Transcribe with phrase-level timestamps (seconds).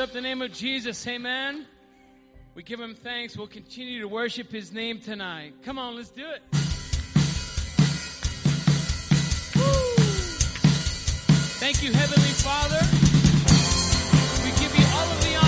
[0.00, 1.04] up the name of Jesus.
[1.08, 1.66] Amen.
[2.54, 3.36] We give him thanks.
[3.36, 5.54] We'll continue to worship his name tonight.
[5.64, 6.42] Come on, let's do it.
[9.56, 9.94] Woo.
[11.58, 12.80] Thank you, Heavenly Father.
[14.44, 15.47] We give you all of the honor.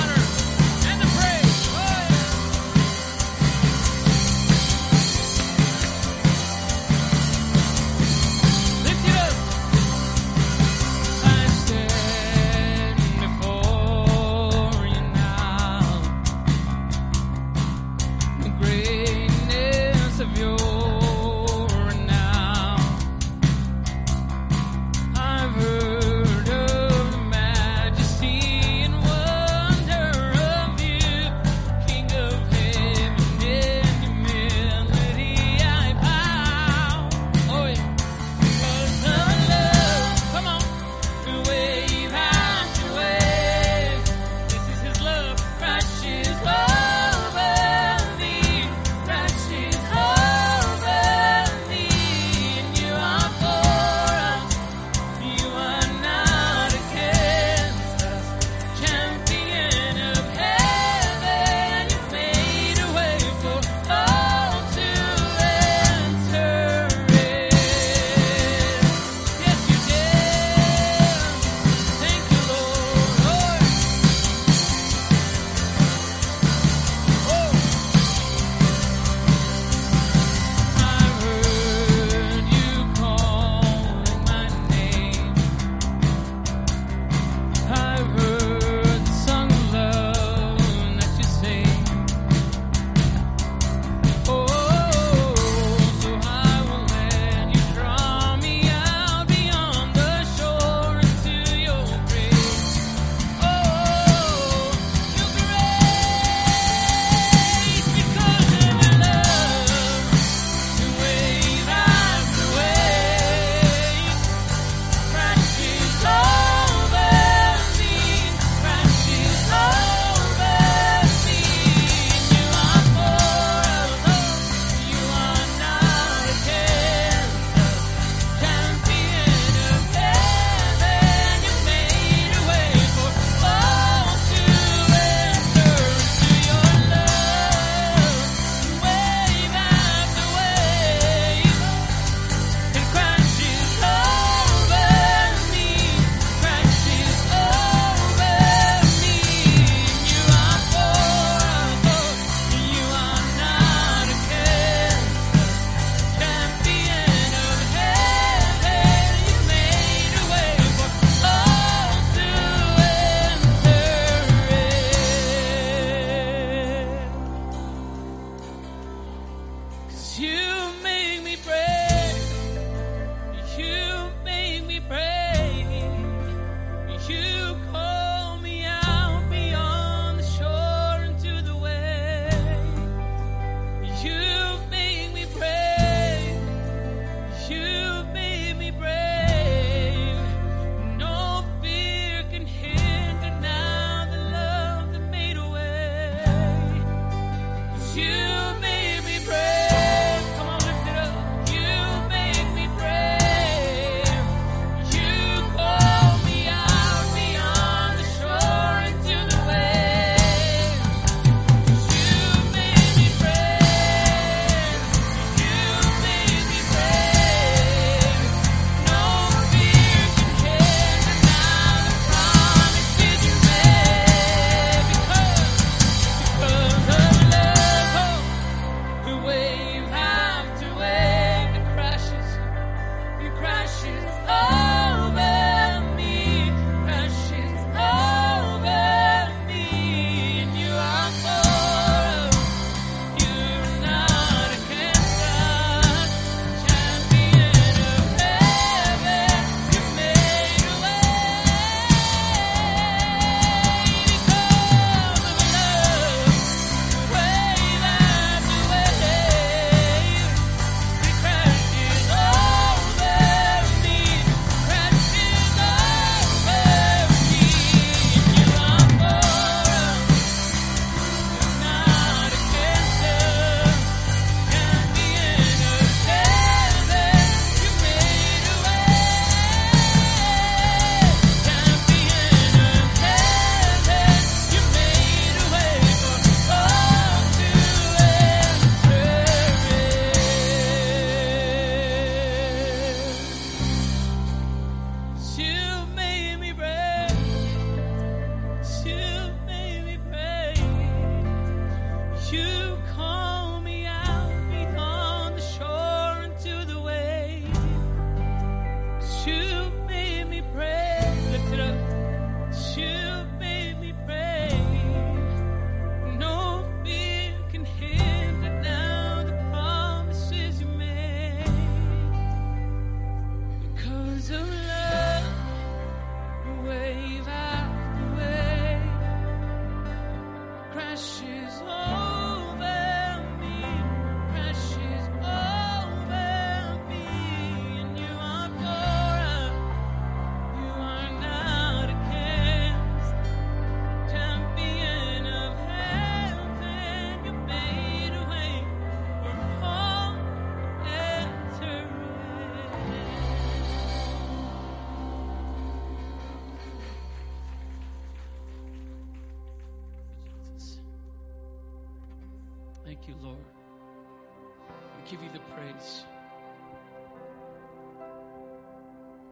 [365.10, 366.04] Give you the praise.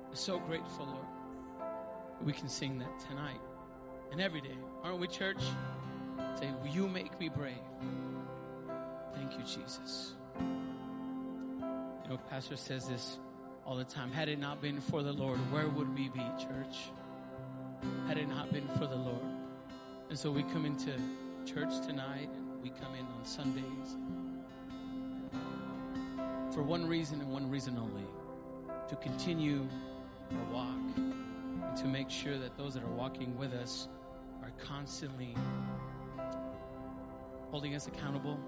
[0.09, 1.71] We're so grateful, Lord.
[2.25, 3.41] We can sing that tonight
[4.11, 4.57] and every day.
[4.83, 5.41] Aren't we, church?
[6.41, 7.55] Say, Will you make me brave?
[9.15, 10.15] Thank you, Jesus.
[10.41, 13.19] You know, Pastor says this
[13.65, 14.11] all the time.
[14.11, 16.91] Had it not been for the Lord, where would we be, church?
[18.09, 19.23] Had it not been for the Lord.
[20.09, 20.93] And so we come into
[21.47, 23.97] church tonight and we come in on Sundays
[26.59, 28.03] for one reason and one reason only
[28.88, 29.65] to continue
[30.33, 33.87] our walk and to make sure that those that are walking with us
[34.43, 35.37] are constantly
[37.53, 38.41] holding us accountable.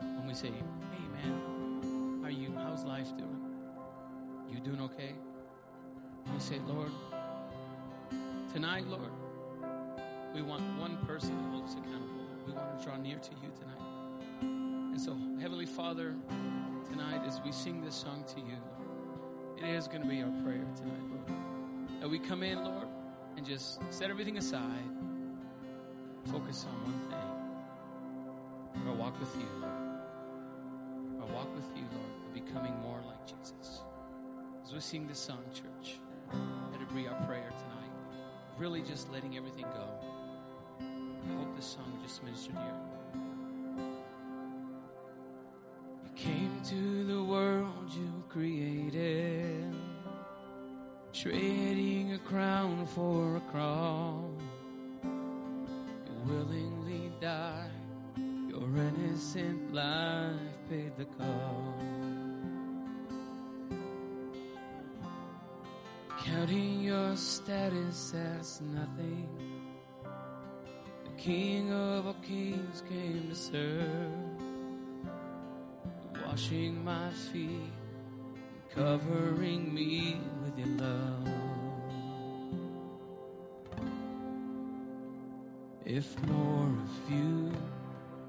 [0.00, 2.54] When we say, hey man, how are you?
[2.56, 3.42] How's life doing?
[4.50, 5.12] You doing okay?
[6.32, 6.90] We say, Lord,
[8.50, 9.12] tonight, Lord,
[10.34, 12.24] we want one person to hold us accountable.
[12.46, 13.82] We want to draw near to you tonight.
[14.40, 16.14] And so, Heavenly Father,
[16.92, 18.58] tonight as we sing this song to you,
[19.56, 22.00] it is going to be our prayer tonight, Lord.
[22.02, 22.86] That we come in, Lord,
[23.36, 24.84] and just set everything aside,
[26.30, 29.72] focus on one thing our walk with you, Lord.
[31.22, 33.80] Our walk with you, Lord, becoming more like Jesus.
[34.62, 35.98] As we sing this song, church,
[36.72, 37.92] let it be our prayer tonight.
[38.58, 39.88] Really just letting everything go.
[40.80, 42.91] I hope this song just ministered to you.
[51.22, 54.36] Trading a crown for a crown.
[55.04, 57.70] You willingly die,
[58.48, 60.34] your innocent life
[60.68, 61.86] paid the cost.
[66.24, 69.28] Counting your status as nothing.
[71.04, 74.10] The King of all kings came to serve.
[76.26, 77.70] Washing my feet,
[78.74, 81.28] covering me with your love.
[85.84, 87.52] If more of you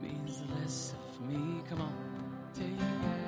[0.02, 1.94] means less of me, come on,
[2.54, 3.23] take everything.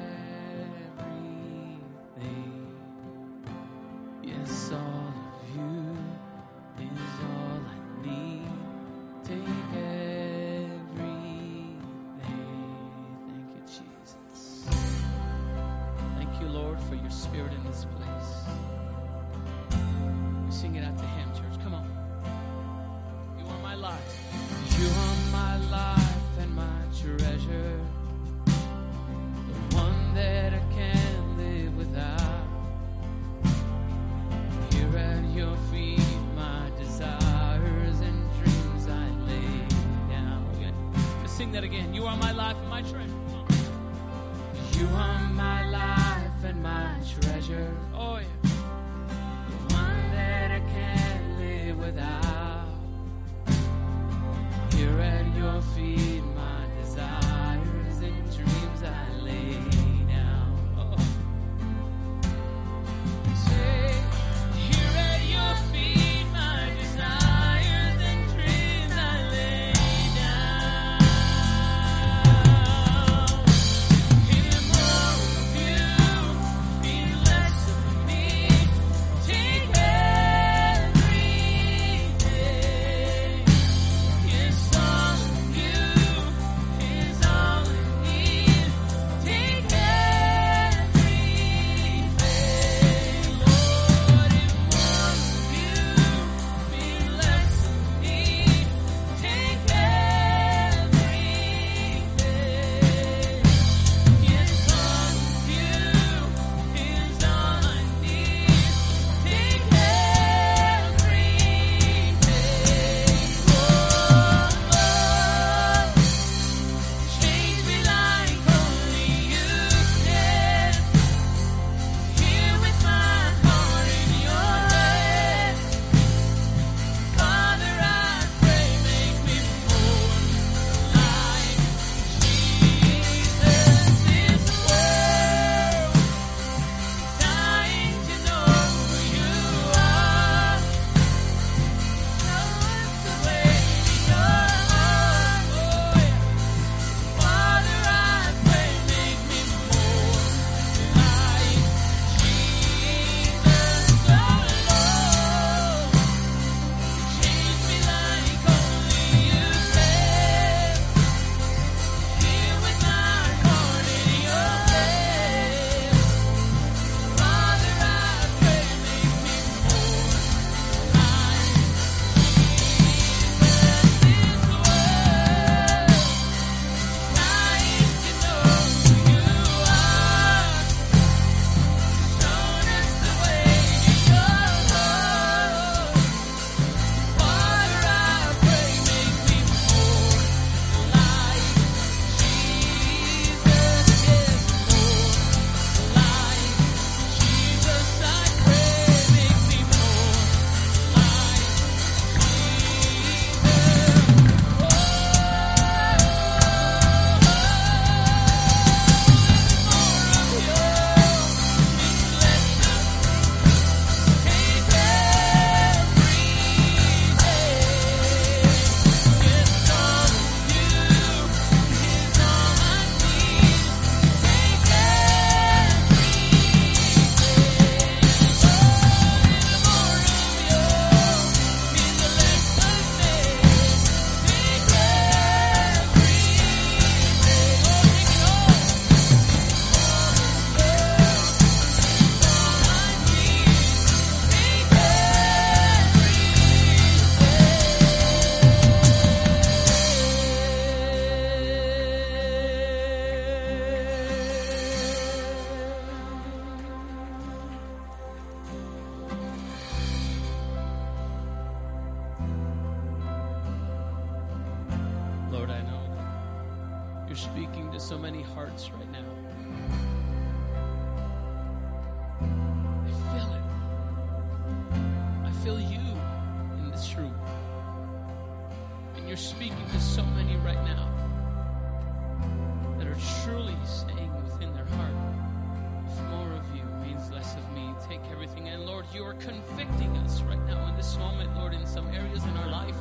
[288.96, 292.50] You are convicting us right now in this moment, Lord, in some areas in our
[292.50, 292.78] life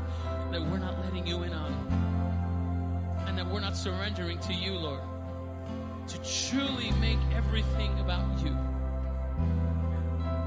[0.52, 1.72] that we're not letting you in on.
[3.26, 5.00] And that we're not surrendering to you, Lord,
[6.06, 8.56] to truly make everything about you.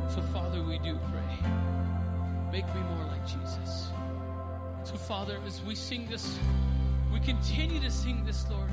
[0.10, 1.50] So, Father, we do pray.
[2.50, 3.90] Make me more like Jesus.
[4.86, 6.40] So, Father, as we sing this,
[7.12, 8.70] we continue to sing this, Lord.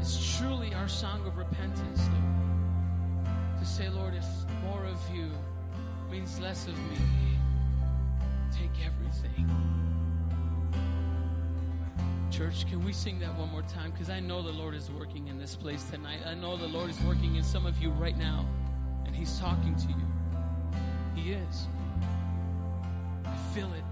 [0.00, 3.26] It's truly our song of repentance, Lord.
[3.58, 4.26] To say, Lord, if
[4.62, 5.28] more of you
[6.12, 6.98] means less of me,
[8.52, 9.48] take everything.
[12.30, 13.92] Church, can we sing that one more time?
[13.92, 16.20] Because I know the Lord is working in this place tonight.
[16.26, 18.46] I know the Lord is working in some of you right now,
[19.06, 20.04] and He's talking to you.
[21.14, 21.66] He is.
[23.24, 23.84] I feel it.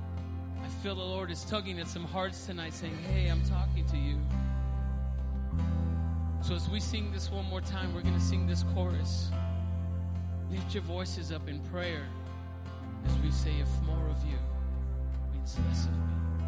[0.63, 3.97] I feel the Lord is tugging at some hearts tonight, saying, Hey, I'm talking to
[3.97, 4.19] you.
[6.43, 9.31] So as we sing this one more time, we're going to sing this chorus.
[10.51, 12.07] Lift your voices up in prayer
[13.07, 14.39] as we say, If more of you
[15.33, 16.45] means less of me,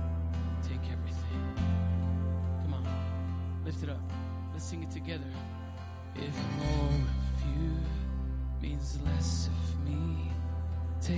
[0.62, 1.54] take everything.
[2.62, 2.84] Come on,
[3.64, 4.00] lift it up.
[4.52, 5.24] Let's sing it together.
[6.16, 7.70] If more of you
[8.60, 10.30] means less of me,
[11.00, 11.16] take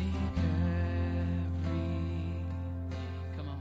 [1.57, 2.47] everything.
[3.37, 3.61] Come on.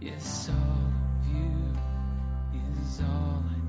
[0.00, 1.52] Yes, all of you
[2.80, 3.61] is all I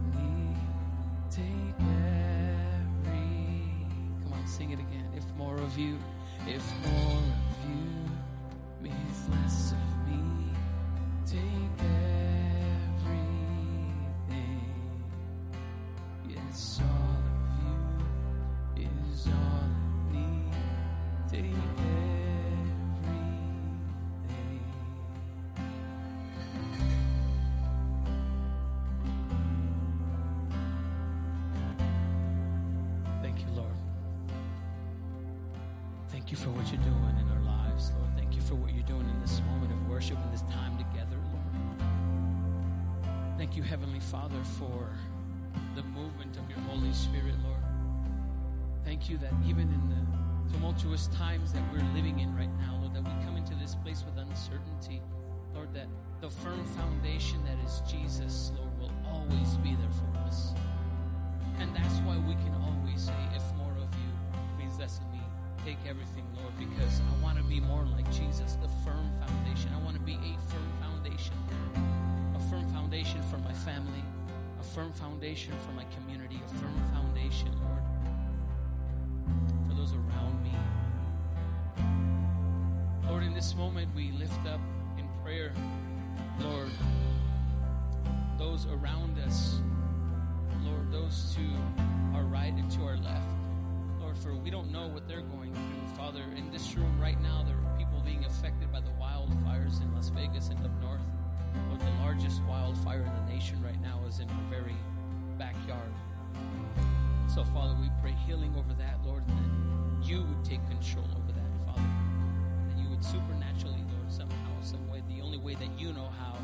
[4.74, 5.08] it again.
[5.16, 6.00] If more of you,
[6.48, 8.12] if more of you
[8.82, 9.93] means less of
[36.34, 38.10] you for what you're doing in our lives, Lord.
[38.18, 41.16] Thank you for what you're doing in this moment of worship and this time together,
[41.30, 41.46] Lord.
[43.38, 44.90] Thank you, Heavenly Father, for
[45.76, 47.62] the movement of your Holy Spirit, Lord.
[48.84, 52.96] Thank you that even in the tumultuous times that we're living in right now, Lord,
[52.96, 55.04] that we come into this place with uncertainty,
[55.54, 55.88] Lord, that
[56.20, 60.54] the firm foundation that is Jesus, Lord, will always be there for us.
[61.60, 63.22] And that's why we can always say,
[65.66, 69.72] take everything, Lord, because I want to be more like Jesus, the firm foundation.
[69.74, 71.34] I want to be a firm foundation.
[72.36, 74.04] A firm foundation for my family,
[74.60, 77.84] a firm foundation for my community, a firm foundation, Lord,
[79.68, 80.52] for those around me.
[83.08, 84.60] Lord, in this moment, we lift up
[84.98, 85.54] in prayer,
[86.40, 86.72] Lord,
[88.38, 89.62] those around us.
[90.64, 91.42] Lord, those to
[92.18, 93.33] our right and to our left.
[94.24, 95.98] For we don't know what they're going through.
[95.98, 99.94] Father, in this room right now, there are people being affected by the wildfires in
[99.94, 101.02] Las Vegas and up north.
[101.68, 104.78] Lord, the largest wildfire in the nation right now is in our very
[105.38, 105.92] backyard.
[107.28, 111.34] So, Father, we pray healing over that, Lord, and that you would take control over
[111.34, 111.82] that, Father.
[112.70, 116.38] That you would supernaturally, Lord, somehow, some way, the only way that you know how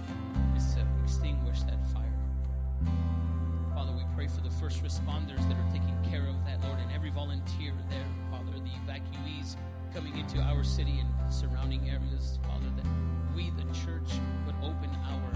[0.58, 2.04] is to extinguish that fire.
[4.20, 7.72] Pray for the first responders that are taking care of that, Lord, and every volunteer
[7.90, 9.56] there, Father, the evacuees
[9.94, 12.86] coming into our city and surrounding areas, Father, that
[13.34, 14.12] we, the church,
[14.46, 15.32] would open our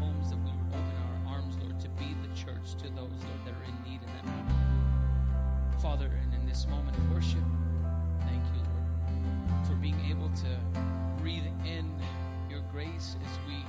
[0.00, 0.94] homes, that we would open
[1.28, 4.08] our arms, Lord, to be the church to those, Lord, that are in need in
[4.16, 5.82] that moment.
[5.82, 7.44] Father, and in this moment of worship,
[8.20, 11.92] thank you, Lord, for being able to breathe in
[12.48, 13.60] your grace as we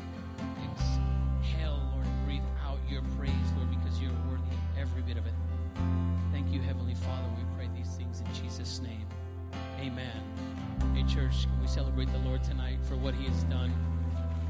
[0.71, 5.25] exhale, Lord, and breathe out your praise, Lord, because you're worthy of every bit of
[5.25, 5.33] it.
[6.31, 7.27] Thank you, Heavenly Father.
[7.37, 9.05] We pray these things in Jesus' name.
[9.79, 10.21] Amen.
[10.95, 13.73] Hey, church, can we celebrate the Lord tonight for what he has done?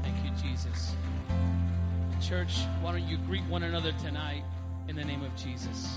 [0.02, 0.94] Thank you, Jesus.
[2.20, 4.44] Church, why don't you greet one another tonight
[4.88, 5.96] in the name of Jesus?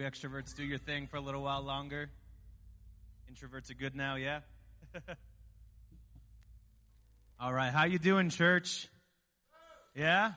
[0.00, 2.08] You extroverts do your thing for a little while longer.
[3.30, 4.40] Introverts are good now, yeah?
[7.40, 8.88] All right, how you doing, church?
[9.94, 10.32] Yeah?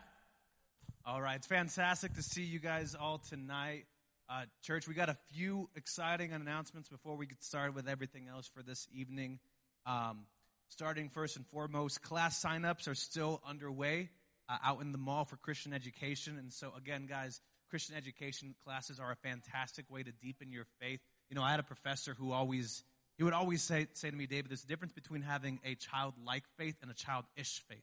[1.05, 3.85] All right, it's fantastic to see you guys all tonight.
[4.29, 8.49] Uh, church, we got a few exciting announcements before we get started with everything else
[8.53, 9.39] for this evening.
[9.85, 10.25] Um,
[10.69, 14.09] starting first and foremost, class signups are still underway
[14.49, 16.37] uh, out in the mall for Christian education.
[16.37, 17.39] And so, again, guys,
[17.73, 20.99] Christian education classes are a fantastic way to deepen your faith.
[21.31, 22.83] You know, I had a professor who always,
[23.17, 26.43] he would always say, say to me, David, there's a difference between having a childlike
[26.55, 27.81] faith and a childish faith.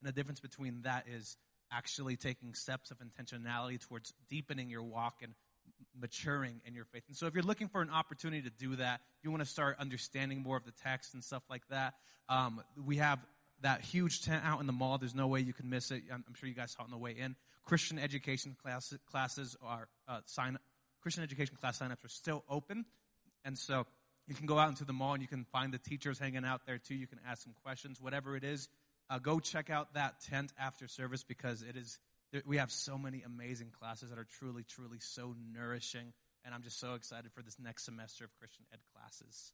[0.00, 1.36] And the difference between that is
[1.72, 5.34] actually taking steps of intentionality towards deepening your walk and
[6.00, 7.02] maturing in your faith.
[7.08, 9.74] And so if you're looking for an opportunity to do that, you want to start
[9.80, 11.94] understanding more of the text and stuff like that,
[12.28, 13.18] um, we have
[13.62, 14.98] that huge tent out in the mall.
[14.98, 16.02] There's no way you can miss it.
[16.12, 17.36] I'm, I'm sure you guys saw it on the way in.
[17.64, 20.58] Christian education class, classes are uh, sign.
[21.00, 22.84] Christian education class signups are still open,
[23.44, 23.86] and so
[24.26, 26.66] you can go out into the mall and you can find the teachers hanging out
[26.66, 26.94] there too.
[26.94, 28.68] You can ask some questions, whatever it is.
[29.10, 31.98] Uh, go check out that tent after service because it is.
[32.46, 36.12] We have so many amazing classes that are truly, truly so nourishing,
[36.44, 39.52] and I'm just so excited for this next semester of Christian ed classes.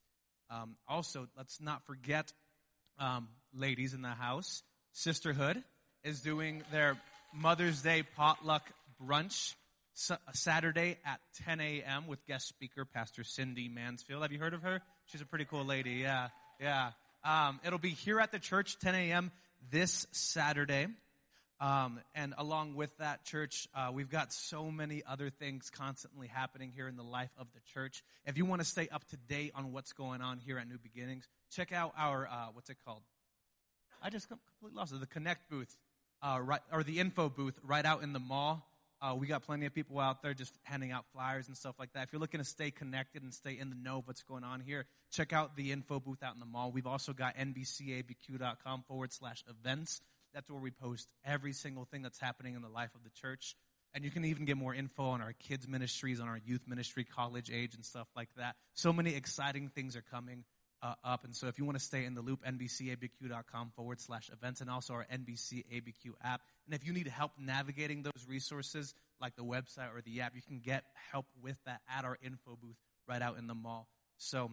[0.49, 2.31] Um, also, let's not forget
[2.99, 5.63] um, ladies in the house, Sisterhood
[6.03, 6.97] is doing their
[7.33, 8.63] Mother's Day potluck
[9.01, 9.55] brunch
[10.33, 12.07] Saturday at 10 a.m.
[12.07, 14.21] with guest speaker Pastor Cindy Mansfield.
[14.21, 14.81] Have you heard of her?
[15.05, 15.91] She's a pretty cool lady.
[15.91, 16.91] Yeah, yeah.
[17.23, 19.31] Um, it'll be here at the church 10 a.m.
[19.71, 20.87] this Saturday.
[21.61, 26.71] Um, and along with that, church, uh, we've got so many other things constantly happening
[26.73, 28.01] here in the life of the church.
[28.25, 30.77] If you want to stay up to date on what's going on here at New
[30.77, 33.01] Beginnings, check out our uh, what's it called?
[34.01, 35.01] I just completely lost it.
[35.01, 35.75] The Connect booth,
[36.21, 38.65] uh, right, or the info booth, right out in the mall.
[39.01, 41.91] Uh, we got plenty of people out there just handing out flyers and stuff like
[41.93, 42.03] that.
[42.03, 44.59] If you're looking to stay connected and stay in the know of what's going on
[44.59, 46.71] here, check out the info booth out in the mall.
[46.71, 50.01] We've also got nbcabq.com forward slash events.
[50.33, 53.55] That's where we post every single thing that's happening in the life of the church.
[53.93, 57.03] And you can even get more info on our kids ministries, on our youth ministry,
[57.03, 58.55] college age, and stuff like that.
[58.73, 60.43] So many exciting things are coming
[60.81, 61.25] uh, up.
[61.25, 64.69] And so if you want to stay in the loop, nbcabq.com forward slash events and
[64.69, 66.41] also our NBCABQ app.
[66.65, 70.41] And if you need help navigating those resources, like the website or the app, you
[70.41, 73.87] can get help with that at our info booth right out in the mall.
[74.17, 74.51] So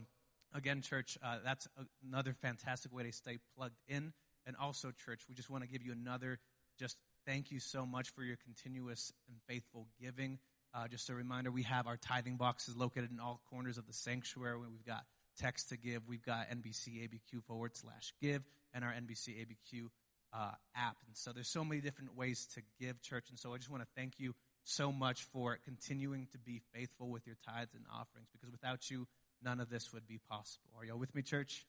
[0.55, 1.69] again, church, uh, that's
[2.09, 4.12] another fantastic way to stay plugged in.
[4.47, 6.39] And also, church, we just want to give you another
[6.79, 10.39] just thank you so much for your continuous and faithful giving.
[10.75, 13.93] Uh, just a reminder, we have our tithing boxes located in all corners of the
[13.93, 14.59] sanctuary.
[14.59, 15.05] We've got
[15.39, 16.07] text to give.
[16.07, 18.43] We've got NBC ABQ forward slash give
[18.75, 19.89] and our NBC ABQ
[20.35, 20.97] uh, app.
[21.07, 23.31] And so there's so many different ways to give church.
[23.31, 27.09] And so I just want to thank you so much for continuing to be faithful
[27.09, 29.07] with your tithes and offerings because without you,
[29.43, 30.69] none of this would be possible.
[30.79, 31.65] Are y'all with me, church?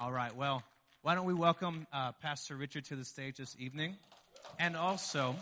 [0.00, 0.34] All right.
[0.34, 0.62] Well,
[1.02, 3.96] why don't we welcome uh, Pastor Richard to the stage this evening?
[4.58, 5.36] And also,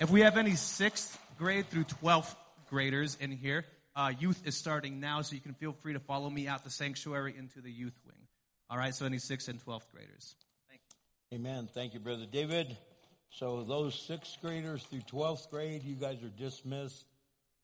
[0.00, 2.34] if we have any sixth grade through 12th
[2.68, 3.64] graders in here,
[3.94, 6.70] uh, youth is starting now, so you can feel free to follow me out the
[6.70, 8.16] sanctuary into the youth wing.
[8.70, 10.34] All right, so any sixth and 12th graders.
[10.68, 10.80] Thank
[11.30, 11.38] you.
[11.38, 11.68] Amen.
[11.72, 12.76] Thank you, Brother David.
[13.30, 17.04] So those sixth graders through 12th grade, you guys are dismissed.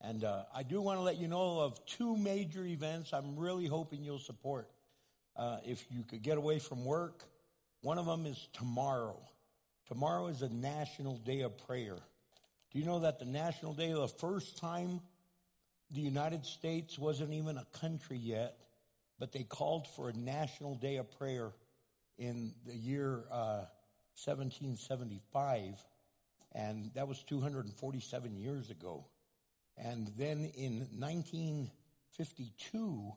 [0.01, 3.67] And uh, I do want to let you know of two major events I'm really
[3.67, 4.71] hoping you'll support.
[5.39, 7.23] Uh, if you could get away from work,
[7.83, 9.17] one of them is tomorrow.
[9.87, 11.97] Tomorrow is a national day of prayer.
[12.73, 15.01] Do you know that the national day, the first time
[15.93, 18.57] the United States wasn't even a country yet,
[19.19, 21.53] but they called for a national day of prayer
[22.19, 23.67] in the year uh,
[24.25, 25.85] 1775,
[26.53, 29.05] and that was 247 years ago.
[29.77, 33.13] And then in 1952,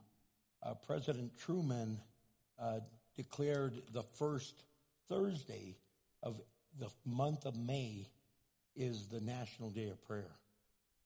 [0.63, 1.99] uh, President Truman
[2.61, 2.79] uh,
[3.15, 4.63] declared the first
[5.09, 5.77] Thursday
[6.23, 6.39] of
[6.79, 8.07] the month of May
[8.75, 10.31] is the National Day of Prayer.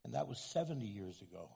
[0.04, 1.50] And that was 70 years ago.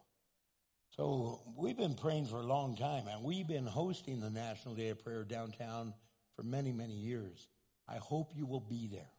[0.96, 4.90] So we've been praying for a long time, and we've been hosting the National Day
[4.90, 5.94] of Prayer downtown
[6.36, 7.48] for many, many years.
[7.88, 9.12] I hope you will be there.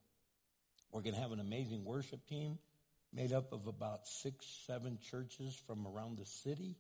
[0.90, 2.58] We're going to have an amazing worship team
[3.12, 6.76] made up of about six, seven churches from around the city.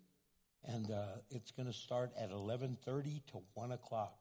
[0.64, 4.14] And uh, it's going to start at 11.30 to 1 o'clock.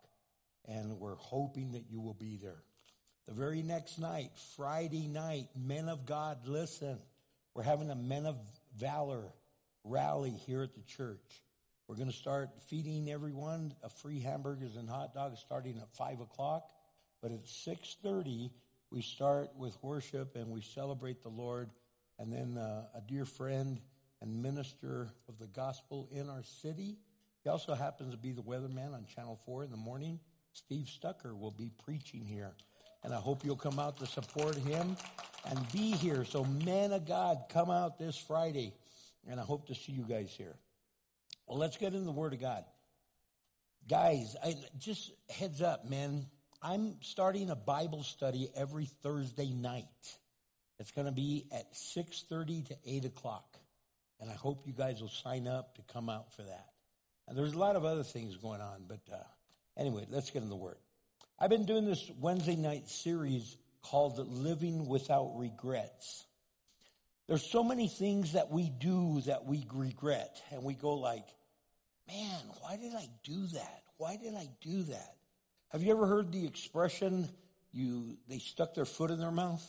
[0.66, 2.64] And we're hoping that you will be there.
[3.28, 7.00] The very next night, Friday night, Men of God, listen.
[7.54, 8.38] We're having a Men of
[8.78, 9.34] Valor
[9.84, 11.44] rally here at the church.
[11.88, 16.22] We're going to start feeding everyone a free hamburgers and hot dogs starting at 5
[16.22, 16.70] o'clock.
[17.22, 18.52] But at 6.30,
[18.92, 21.70] we start with worship and we celebrate the Lord.
[22.18, 23.80] And then uh, a dear friend
[24.22, 26.98] and minister of the gospel in our city.
[27.44, 30.20] He also happens to be the weatherman on Channel 4 in the morning.
[30.54, 32.52] Steve Stucker will be preaching here.
[33.04, 34.98] And I hope you'll come out to support him
[35.46, 36.26] and be here.
[36.26, 38.74] So, men of God, come out this Friday.
[39.30, 40.56] And I hope to see you guys here.
[41.48, 42.66] Well, let's get into the Word of God.
[43.88, 46.26] Guys, I, just heads up, man.
[46.62, 49.86] I'm starting a Bible study every Thursday night.
[50.78, 53.58] It's going to be at 6.30 to 8 o'clock.
[54.20, 56.68] And I hope you guys will sign up to come out for that.
[57.28, 59.18] And there's a lot of other things going on, but uh,
[59.78, 60.78] anyway, let's get in the Word.
[61.40, 66.26] I've been doing this Wednesday night series called Living Without Regrets.
[67.28, 71.28] There's so many things that we do that we regret, and we go like,
[72.08, 73.84] man, why did I do that?
[73.98, 75.16] Why did I do that?
[75.70, 77.30] Have you ever heard the expression,
[77.72, 79.64] you, they stuck their foot in their mouth?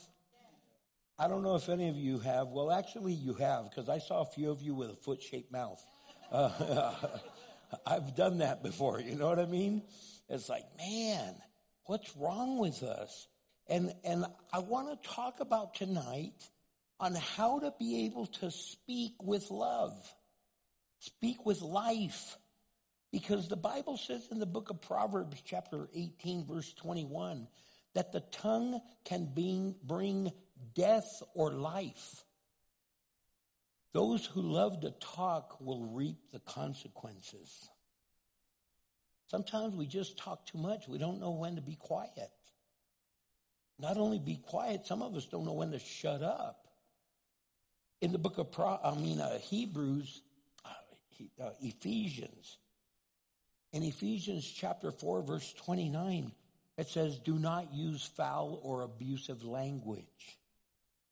[1.21, 2.49] I don't know if any of you have.
[2.49, 5.53] Well, actually, you have, because I saw a few of you with a foot shaped
[5.53, 5.85] mouth.
[6.33, 6.95] Uh,
[7.87, 9.03] I've done that before.
[9.03, 9.83] You know what I mean?
[10.31, 11.35] It's like, man,
[11.85, 13.29] what's wrong with us?
[13.69, 16.49] And, and I want to talk about tonight
[16.99, 19.93] on how to be able to speak with love,
[21.01, 22.39] speak with life.
[23.13, 27.47] Because the Bible says in the book of Proverbs, chapter 18, verse 21,
[27.95, 30.33] that the tongue can bring, bring
[30.75, 32.25] death or life.
[33.93, 37.69] Those who love to talk will reap the consequences.
[39.27, 40.89] Sometimes we just talk too much.
[40.89, 42.31] We don't know when to be quiet.
[43.79, 46.67] Not only be quiet, some of us don't know when to shut up.
[48.01, 50.23] In the book of Pro, I mean uh, Hebrews,
[50.65, 52.59] uh, uh, Ephesians,
[53.73, 56.33] in Ephesians chapter 4 verse 29,
[56.77, 60.39] it says, do not use foul or abusive language,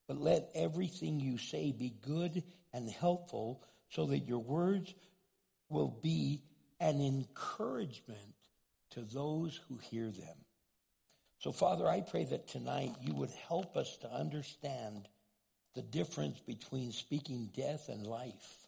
[0.09, 2.42] but let everything you say be good
[2.73, 4.92] and helpful so that your words
[5.68, 6.42] will be
[6.81, 8.35] an encouragement
[8.90, 10.37] to those who hear them.
[11.40, 15.09] So, Father, I pray that tonight you would help us to understand
[15.75, 18.66] the difference between speaking death and life.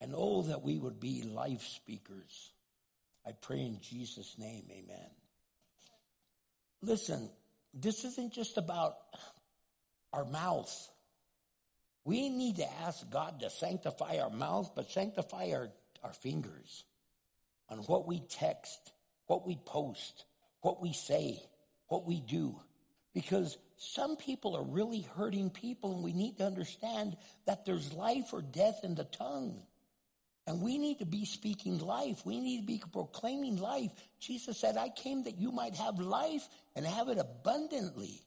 [0.00, 2.52] And oh, that we would be life speakers.
[3.26, 5.10] I pray in Jesus' name, amen.
[6.82, 7.30] Listen,
[7.72, 8.96] this isn't just about
[10.12, 10.90] our mouth.
[12.04, 15.68] We need to ask God to sanctify our mouth, but sanctify our,
[16.02, 16.84] our fingers
[17.68, 18.92] on what we text,
[19.26, 20.24] what we post,
[20.60, 21.40] what we say,
[21.88, 22.56] what we do.
[23.14, 28.32] Because some people are really hurting people, and we need to understand that there's life
[28.32, 29.62] or death in the tongue.
[30.46, 32.26] And we need to be speaking life.
[32.26, 33.92] We need to be proclaiming life.
[34.18, 38.22] Jesus said, I came that you might have life and have it abundantly.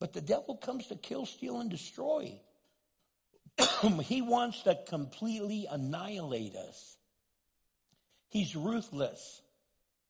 [0.00, 2.38] But the devil comes to kill, steal, and destroy.
[4.02, 6.96] he wants to completely annihilate us.
[8.28, 9.42] He's ruthless.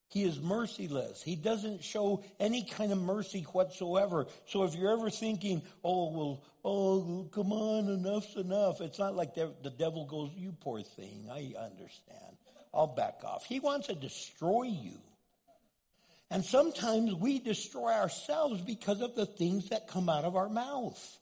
[0.08, 1.22] He is merciless.
[1.22, 4.26] He doesn't show any kind of mercy whatsoever.
[4.46, 8.80] So if you're ever thinking, oh, well, oh, come on, enough's enough.
[8.80, 11.28] It's not like the, devil goes, you poor thing.
[11.30, 12.36] I understand.
[12.72, 13.44] I'll back off.
[13.44, 15.00] He wants to destroy you.
[16.30, 21.18] And sometimes we destroy ourselves because of the things that come out of our mouth.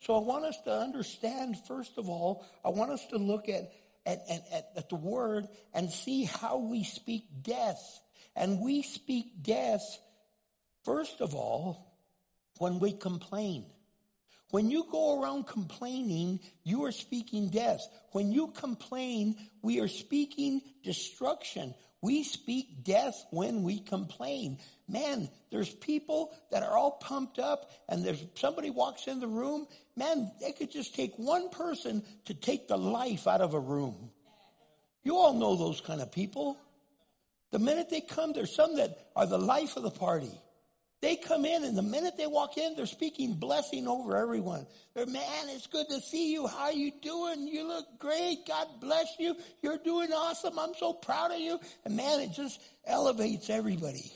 [0.00, 3.72] So I want us to understand, first of all, I want us to look at
[4.06, 8.00] at, at, at the word and see how we speak death.
[8.34, 9.82] And we speak death,
[10.84, 11.94] first of all,
[12.58, 13.66] when we complain.
[14.50, 17.80] When you go around complaining, you are speaking death.
[18.12, 21.74] When you complain, we are speaking destruction.
[22.02, 24.58] We speak death when we complain.
[24.88, 29.68] Man, there's people that are all pumped up and there's somebody walks in the room.
[29.96, 34.10] Man, they could just take one person to take the life out of a room.
[35.04, 36.58] You all know those kind of people.
[37.52, 40.32] The minute they come, there's some that are the life of the party.
[41.02, 44.68] They come in and the minute they walk in, they're speaking blessing over everyone.
[44.94, 46.46] They're, man, it's good to see you.
[46.46, 47.48] How you doing?
[47.48, 48.46] You look great.
[48.46, 49.34] God bless you.
[49.62, 50.56] You're doing awesome.
[50.60, 51.58] I'm so proud of you.
[51.84, 54.12] And man, it just elevates everybody.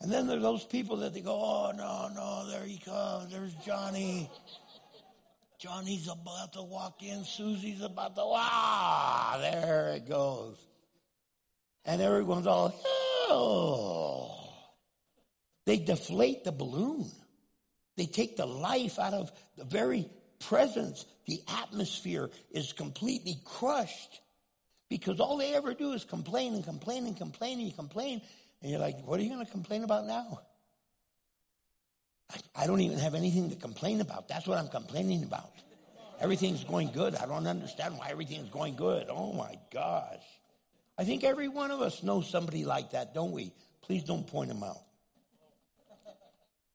[0.00, 3.30] And then there are those people that they go, oh, no, no, there he comes.
[3.30, 4.28] There's Johnny.
[5.60, 7.22] Johnny's about to walk in.
[7.22, 10.56] Susie's about to, ah, there it goes.
[11.84, 12.74] And everyone's all,
[13.28, 14.39] oh.
[15.66, 17.10] They deflate the balloon.
[17.96, 21.04] They take the life out of the very presence.
[21.26, 24.20] The atmosphere is completely crushed
[24.88, 28.20] because all they ever do is complain and complain and complain and complain.
[28.62, 30.40] And you're like, what are you going to complain about now?
[32.30, 34.28] I, I don't even have anything to complain about.
[34.28, 35.52] That's what I'm complaining about.
[36.20, 37.14] Everything's going good.
[37.14, 39.06] I don't understand why everything's going good.
[39.08, 40.22] Oh my gosh.
[40.98, 43.52] I think every one of us knows somebody like that, don't we?
[43.80, 44.82] Please don't point them out.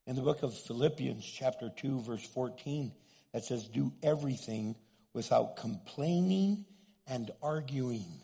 [0.07, 2.91] In the book of Philippians, chapter 2, verse 14,
[3.33, 4.75] that says, Do everything
[5.13, 6.65] without complaining
[7.07, 8.21] and arguing.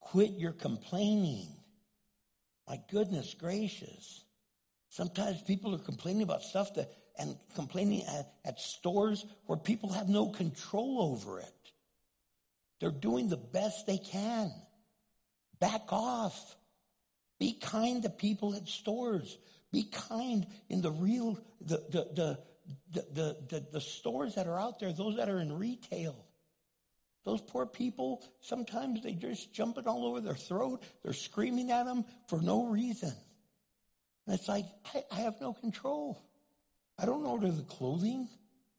[0.00, 1.48] Quit your complaining.
[2.68, 4.22] My goodness gracious.
[4.88, 10.08] Sometimes people are complaining about stuff that, and complaining at, at stores where people have
[10.08, 11.72] no control over it.
[12.80, 14.52] They're doing the best they can.
[15.58, 16.56] Back off.
[17.38, 19.36] Be kind to people at stores.
[19.76, 22.38] Be kind in the real, the, the,
[22.94, 26.16] the, the, the, stores that are out there, those that are in retail.
[27.26, 30.82] Those poor people, sometimes they just jumping all over their throat.
[31.02, 33.12] They're screaming at them for no reason.
[34.26, 36.24] And it's like, I, I have no control.
[36.98, 38.28] I don't order the clothing.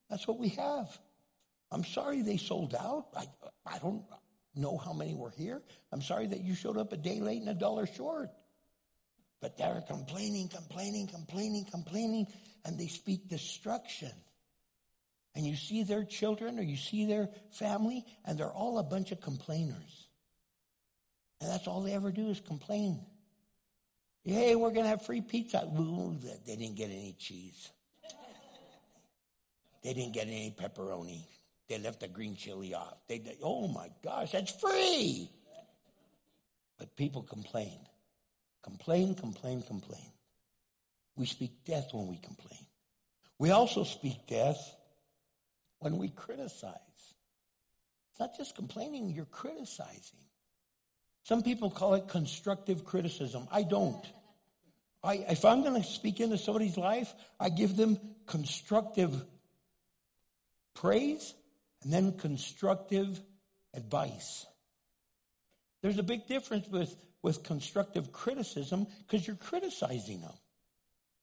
[0.10, 0.97] That's what we have.
[1.69, 3.10] I'm sorry they sold out.
[3.15, 3.25] I,
[3.67, 4.01] I don't
[4.55, 5.62] know how many were here.
[5.91, 8.31] I'm sorry that you showed up a day late and a dollar short.
[9.39, 12.28] But they're complaining, complaining, complaining, complaining,
[12.65, 14.12] and they speak destruction.
[15.36, 19.12] And you see their children or you see their family, and they're all a bunch
[19.12, 20.08] of complainers.
[21.39, 23.00] And that's all they ever do is complain.
[24.23, 25.63] Hey, we're going to have free pizza.
[25.80, 27.71] Ooh, they didn't get any cheese.
[29.84, 31.21] They didn't get any pepperoni.
[31.69, 32.95] They left the green chili off.
[33.08, 35.30] They, oh my gosh, that's free.
[36.78, 37.80] But people complain.
[38.67, 40.12] Complain, complain, complain.
[41.15, 42.65] We speak death when we complain.
[43.39, 44.60] We also speak death
[45.80, 46.75] when we criticize.
[48.12, 50.19] It's not just complaining, you're criticizing.
[51.23, 53.47] Some people call it constructive criticism.
[53.53, 54.06] I don't.
[55.01, 59.23] I, if I'm going to speak into somebody's life, I give them constructive
[60.73, 61.34] praise
[61.84, 63.21] and then constructive
[63.73, 64.45] advice.
[65.82, 66.93] There's a big difference with,
[67.28, 70.32] with constructive criticism because you're criticizing them.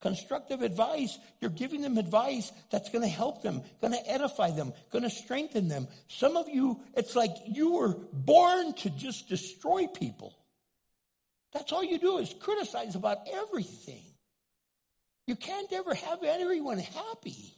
[0.03, 4.75] Constructive advice, you're giving them advice that's going to help them, going to edify them,
[4.93, 5.89] going to strengthen them.
[6.09, 10.37] Some of you, it's like you were born to just destroy people.
[11.55, 14.05] That's all you do is criticize about everything.
[15.27, 17.55] You can't ever have everyone happy.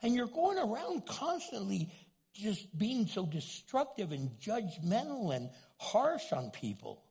[0.00, 1.92] And you're going around constantly
[2.32, 7.04] just being so destructive and judgmental and harsh on people.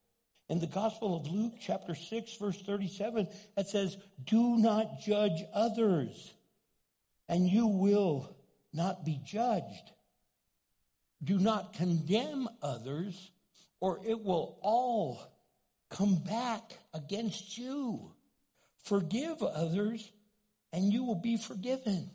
[0.50, 3.28] In the Gospel of Luke, chapter 6, verse 37,
[3.58, 6.34] it says, Do not judge others,
[7.28, 8.34] and you will
[8.74, 9.92] not be judged.
[11.22, 13.32] Do not condemn others,
[13.82, 15.20] or it will all
[15.90, 18.14] come back against you.
[18.84, 20.10] Forgive others,
[20.72, 22.10] and you will be forgiven.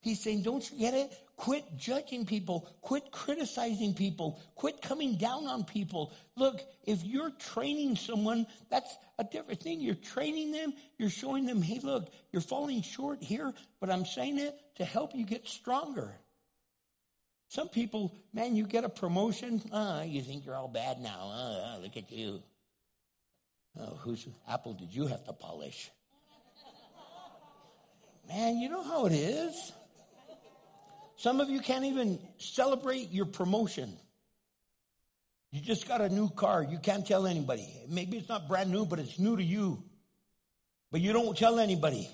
[0.00, 1.12] He's saying, don't you get it?
[1.36, 2.68] Quit judging people.
[2.80, 4.40] Quit criticizing people.
[4.54, 6.12] Quit coming down on people.
[6.36, 9.80] Look, if you're training someone, that's a different thing.
[9.80, 10.72] You're training them.
[10.98, 15.14] You're showing them, hey, look, you're falling short here, but I'm saying it to help
[15.14, 16.14] you get stronger.
[17.48, 19.60] Some people, man, you get a promotion.
[19.72, 21.30] Uh, you think you're all bad now.
[21.32, 22.42] Uh, look at you.
[23.78, 25.90] Oh, whose apple did you have to polish?
[28.28, 29.72] Man, you know how it is.
[31.20, 33.94] Some of you can't even celebrate your promotion.
[35.52, 36.62] You just got a new car.
[36.62, 37.68] You can't tell anybody.
[37.90, 39.82] Maybe it's not brand new, but it's new to you.
[40.90, 42.08] But you don't tell anybody.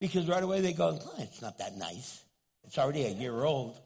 [0.00, 2.24] Because right away they go, oh, it's not that nice.
[2.64, 3.78] It's already a year old.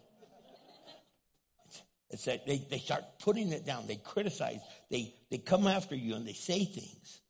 [2.11, 3.89] It's, that they, they start putting it down.
[3.89, 4.61] They criticize.
[4.93, 7.21] They, they come after you and they say things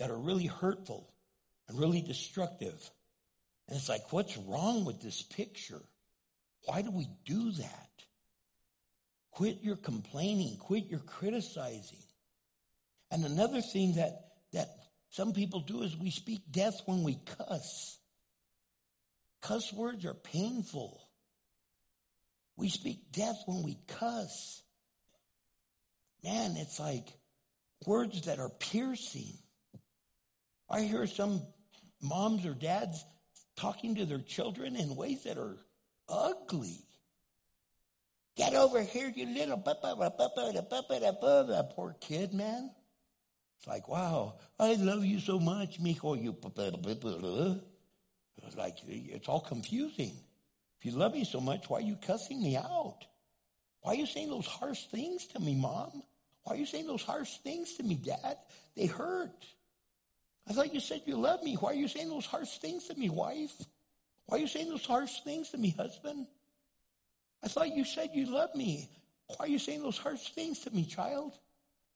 [0.00, 1.08] that are really hurtful
[1.68, 2.90] and really destructive.
[3.68, 5.80] And it's like, what's wrong with this picture?
[6.64, 7.88] Why do we do that?
[9.32, 11.98] Quit your complaining, quit your criticizing.
[13.10, 14.12] And another thing that,
[14.52, 14.68] that
[15.10, 17.98] some people do is we speak death when we cuss.
[19.42, 21.00] Cuss words are painful.
[22.56, 24.62] We speak death when we cuss.
[26.22, 27.06] Man, it's like
[27.86, 29.34] words that are piercing.
[30.70, 31.42] I hear some
[32.00, 33.04] moms or dads
[33.56, 35.58] talking to their children in ways that are
[36.08, 36.84] ugly.
[38.36, 39.56] Get over here, you little
[41.74, 42.70] poor kid, man.
[43.58, 46.20] It's like, wow, I love you so much, mijo.
[46.20, 46.32] You
[48.56, 50.12] like it's all confusing.
[50.78, 53.06] If you love me so much, why are you cussing me out?
[53.80, 56.02] Why are you saying those harsh things to me, mom?
[56.42, 58.36] Why are you saying those harsh things to me, dad?
[58.76, 59.46] They hurt.
[60.46, 61.54] I thought you said you love me.
[61.54, 63.54] Why are you saying those harsh things to me, wife?
[64.26, 66.26] Why are you saying those harsh things to me, husband?
[67.42, 68.88] I thought you said you loved me.
[69.26, 71.32] Why are you saying those harsh things to me, child?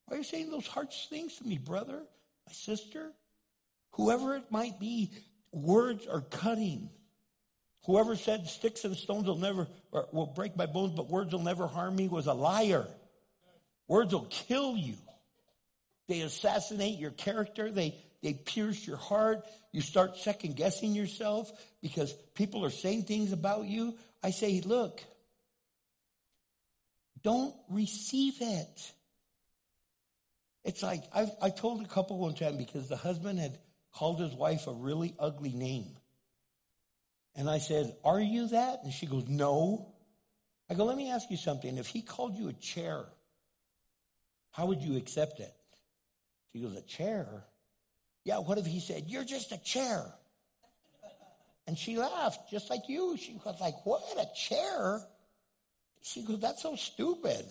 [0.05, 2.01] Why are you saying those harsh things to me, brother,
[2.47, 3.11] my sister?
[3.91, 5.11] Whoever it might be,
[5.51, 6.89] words are cutting.
[7.85, 9.67] Whoever said sticks and stones will never
[10.11, 12.85] will break my bones, but words will never harm me was a liar.
[13.87, 14.95] Words will kill you.
[16.07, 17.71] They assassinate your character.
[17.71, 19.45] They they pierce your heart.
[19.71, 21.51] You start second guessing yourself
[21.81, 23.97] because people are saying things about you.
[24.21, 25.01] I say, look,
[27.23, 28.93] don't receive it.
[30.63, 33.57] It's like I, I told a couple one time because the husband had
[33.93, 35.97] called his wife a really ugly name.
[37.35, 38.83] And I said, Are you that?
[38.83, 39.93] And she goes, No.
[40.69, 41.77] I go, Let me ask you something.
[41.77, 43.05] If he called you a chair,
[44.51, 45.53] how would you accept it?
[46.51, 47.45] She goes, A chair?
[48.23, 50.03] Yeah, what if he said, You're just a chair?
[51.67, 53.15] And she laughed, just like you.
[53.17, 54.01] She was like, What?
[54.17, 55.01] A chair?
[56.01, 57.45] She goes, That's so stupid.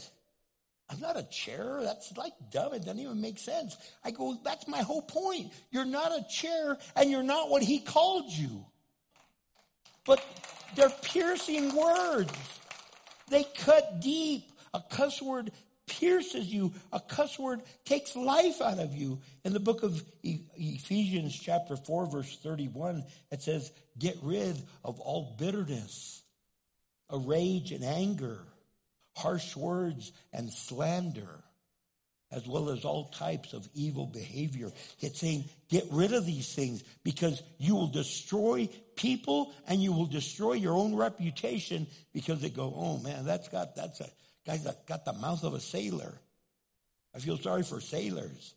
[0.91, 1.81] I'm not a chair.
[1.83, 2.73] That's like dumb.
[2.73, 3.77] It doesn't even make sense.
[4.05, 5.53] I go, That's my whole point.
[5.71, 8.65] You're not a chair and you're not what he called you.
[10.05, 10.25] But
[10.75, 12.33] they're piercing words.
[13.29, 14.51] They cut deep.
[14.75, 15.51] A cuss word
[15.89, 16.73] pierces you.
[16.93, 19.21] A cuss word takes life out of you.
[19.45, 25.35] In the book of Ephesians, chapter 4, verse 31, it says, Get rid of all
[25.39, 26.23] bitterness,
[27.11, 28.39] a rage and anger,
[29.17, 31.43] harsh words and slander,
[32.31, 34.71] as well as all types of evil behavior.
[35.01, 40.07] It's saying, Get rid of these things because you will destroy people and you will
[40.07, 44.09] destroy your own reputation because they go, Oh man, that's got, that's a,
[44.49, 46.19] Guy's got the mouth of a sailor.
[47.15, 48.55] I feel sorry for sailors.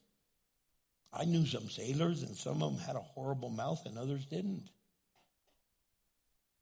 [1.11, 4.69] I knew some sailors, and some of them had a horrible mouth, and others didn't.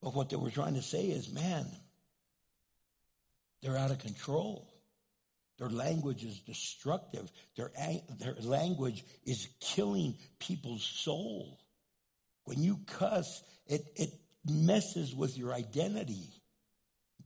[0.02, 1.68] But what they were trying to say is, man,
[3.62, 4.68] they're out of control.
[5.60, 7.32] Their language is destructive.
[7.56, 7.70] Their,
[8.18, 11.60] their language is killing people's soul.
[12.46, 14.12] When you cuss, it, it
[14.44, 16.30] messes with your identity.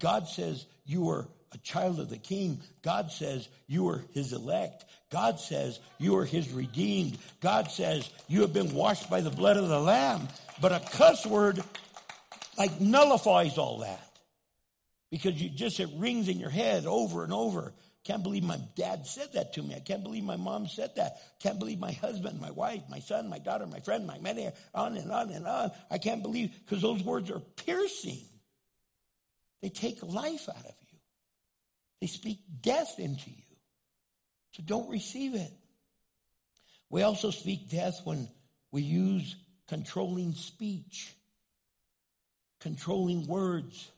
[0.01, 2.59] God says you are a child of the king.
[2.81, 4.85] God says you are his elect.
[5.11, 7.17] God says you are his redeemed.
[7.41, 10.27] God says you have been washed by the blood of the lamb.
[10.61, 11.63] But a cuss word
[12.57, 14.09] like nullifies all that
[15.11, 17.73] because you just, it rings in your head over and over.
[18.03, 19.75] Can't believe my dad said that to me.
[19.75, 21.21] I can't believe my mom said that.
[21.39, 24.97] Can't believe my husband, my wife, my son, my daughter, my friend, my many, on
[24.97, 25.71] and on and on.
[25.89, 28.19] I can't believe because those words are piercing.
[29.61, 30.92] They take life out of you.
[32.01, 33.43] They speak death into you.
[34.51, 35.51] So don't receive it.
[36.89, 38.27] We also speak death when
[38.71, 39.35] we use
[39.67, 41.15] controlling speech,
[42.59, 43.89] controlling words.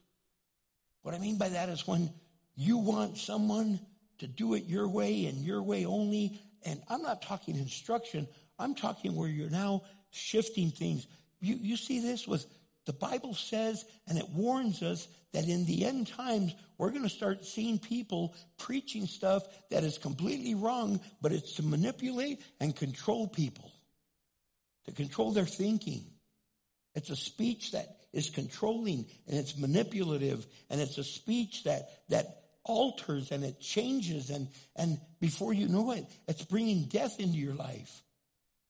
[1.01, 2.09] What I mean by that is when
[2.55, 3.79] you want someone
[4.19, 6.39] to do it your way and your way only.
[6.63, 8.27] And I'm not talking instruction,
[8.57, 11.05] I'm talking where you're now shifting things.
[11.41, 12.45] You, you see this with
[12.85, 17.09] the Bible says, and it warns us that in the end times, we're going to
[17.09, 23.27] start seeing people preaching stuff that is completely wrong, but it's to manipulate and control
[23.27, 23.69] people,
[24.85, 26.05] to control their thinking.
[26.93, 32.43] It's a speech that is controlling and it's manipulative and it's a speech that, that
[32.63, 37.55] alters and it changes and, and before you know it, it's bringing death into your
[37.55, 38.04] life.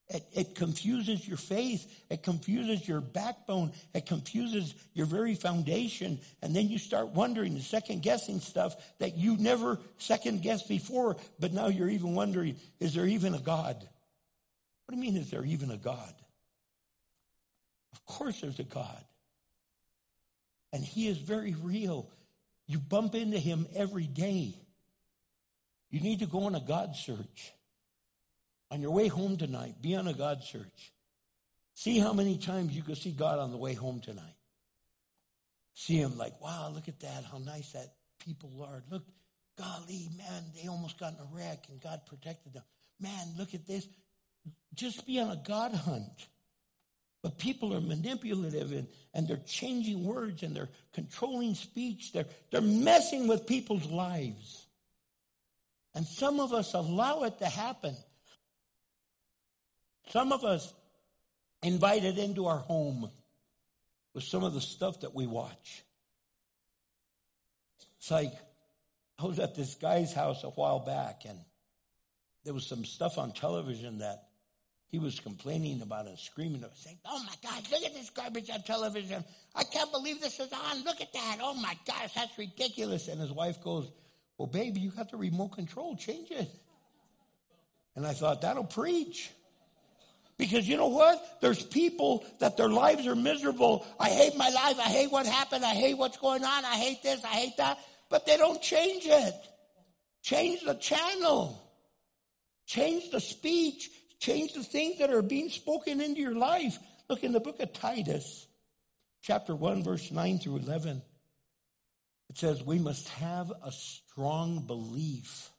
[0.07, 1.91] It, it, confuses your faith.
[2.11, 3.71] It confuses your backbone.
[3.93, 6.19] It confuses your very foundation.
[6.43, 11.17] And then you start wondering and second guessing stuff that you never second guessed before,
[11.39, 13.77] but now you're even wondering, is there even a God?
[14.85, 16.13] What do you mean, is there even a God?
[17.93, 19.03] Of course there's a God.
[20.71, 22.11] And he is very real.
[22.67, 24.53] You bump into him every day.
[25.89, 27.53] You need to go on a God search.
[28.71, 30.91] On your way home tonight, be on a God search.
[31.75, 34.35] See how many times you can see God on the way home tonight.
[35.73, 38.81] See him like, wow, look at that, how nice that people are.
[38.89, 39.03] Look,
[39.57, 42.63] golly, man, they almost got in a wreck and God protected them.
[42.99, 43.87] Man, look at this.
[44.73, 46.27] Just be on a God hunt.
[47.21, 52.13] But people are manipulative and, and they're changing words and they're controlling speech.
[52.13, 54.67] They're, they're messing with people's lives.
[55.95, 57.95] And some of us allow it to happen.
[60.09, 60.73] Some of us
[61.63, 63.09] invited into our home
[64.13, 65.83] with some of the stuff that we watch.
[67.97, 68.33] It's like
[69.19, 71.39] I was at this guy's house a while back and
[72.43, 74.27] there was some stuff on television that
[74.87, 78.61] he was complaining about and screaming, saying, Oh my gosh, look at this garbage on
[78.61, 79.25] television.
[79.55, 80.83] I can't believe this is on.
[80.83, 81.39] Look at that.
[81.41, 83.07] Oh my gosh, that's ridiculous.
[83.07, 83.91] And his wife goes,
[84.37, 85.97] Well, baby, you got the remote control.
[85.97, 86.49] Change it.
[87.95, 89.31] And I thought, That'll preach.
[90.37, 91.39] Because you know what?
[91.41, 93.85] There's people that their lives are miserable.
[93.99, 94.77] I hate my life.
[94.79, 95.63] I hate what happened.
[95.63, 96.65] I hate what's going on.
[96.65, 97.23] I hate this.
[97.23, 97.79] I hate that.
[98.09, 99.33] But they don't change it.
[100.23, 101.61] Change the channel.
[102.65, 103.89] Change the speech.
[104.19, 106.77] Change the things that are being spoken into your life.
[107.09, 108.47] Look in the book of Titus,
[109.21, 111.01] chapter 1, verse 9 through 11.
[112.29, 115.51] It says, We must have a strong belief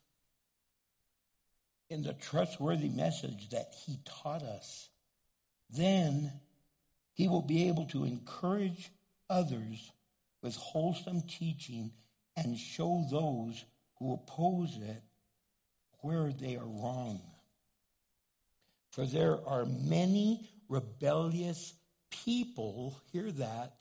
[1.89, 4.89] in the trustworthy message that he taught us.
[5.69, 6.31] Then
[7.13, 8.91] he will be able to encourage
[9.29, 9.91] others
[10.41, 11.91] with wholesome teaching
[12.35, 13.63] and show those
[13.99, 15.01] who oppose it
[16.01, 17.21] where they are wrong.
[18.91, 21.73] For there are many rebellious
[22.09, 23.73] people, hear that,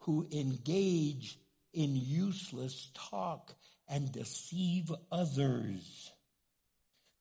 [0.00, 1.38] who engage
[1.72, 3.54] in useless talk
[3.88, 6.12] and deceive others.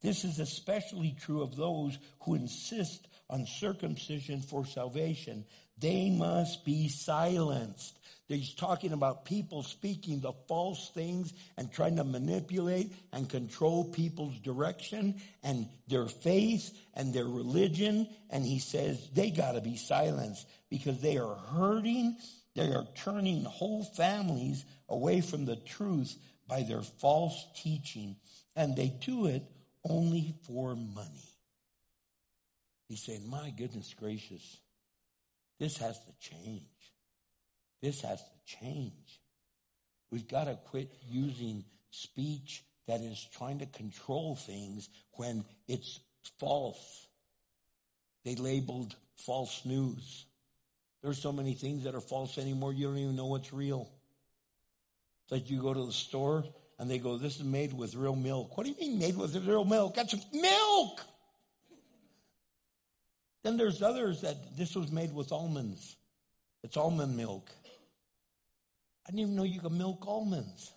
[0.06, 5.46] This is especially true of those who insist on circumcision for salvation.
[5.80, 7.98] They must be silenced.
[8.28, 14.38] He's talking about people speaking the false things and trying to manipulate and control people's
[14.42, 18.08] direction and their faith and their religion.
[18.30, 22.16] And he says they got to be silenced because they are hurting.
[22.54, 26.16] They are turning whole families away from the truth
[26.48, 28.18] by their false teaching.
[28.56, 29.42] And they do it
[29.88, 31.30] only for money.
[32.88, 34.58] He's saying, My goodness gracious,
[35.60, 36.62] this has to change.
[37.82, 39.22] This has to change.
[40.12, 46.00] We've got to quit using speech that is trying to control things when it's
[46.40, 47.08] false.
[48.24, 50.26] They labeled false news.
[51.02, 53.90] There's so many things that are false anymore, you don't even know what's real.
[55.24, 56.44] It's like you go to the store
[56.80, 58.58] and they go, This is made with real milk.
[58.58, 59.96] What do you mean made with real milk?
[59.96, 61.02] That's milk.
[63.44, 65.96] Then there's others that this was made with almonds.
[66.64, 67.52] It's almond milk.
[69.08, 70.74] I didn't even know you could milk almonds.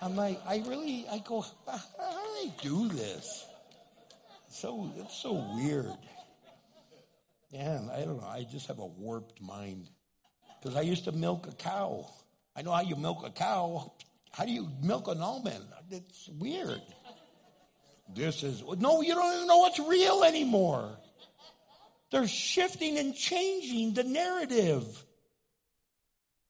[0.00, 3.46] I'm like, I really, I go, how do they do this?
[4.48, 5.98] So, it's so weird.
[7.50, 8.26] Yeah, I don't know.
[8.26, 9.90] I just have a warped mind.
[10.60, 12.06] Because I used to milk a cow.
[12.56, 13.92] I know how you milk a cow.
[14.38, 15.64] How do you milk an almond?
[15.90, 16.80] It's weird.
[18.14, 20.96] This is, no, you don't even know what's real anymore.
[22.12, 25.04] They're shifting and changing the narrative.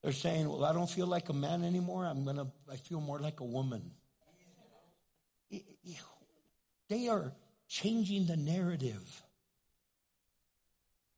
[0.03, 2.05] They're saying, well, I don't feel like a man anymore.
[2.05, 3.91] I'm going to, I feel more like a woman.
[6.91, 7.32] They are
[7.68, 9.22] changing the narrative.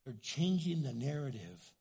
[0.05, 1.73] They're changing the narrative.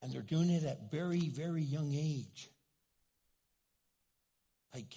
[0.00, 2.48] And they're doing it at very, very young age
[4.74, 4.94] like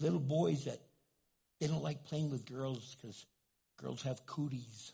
[0.00, 0.80] little boys that
[1.60, 3.24] they don't like playing with girls because
[3.80, 4.92] girls have cooties.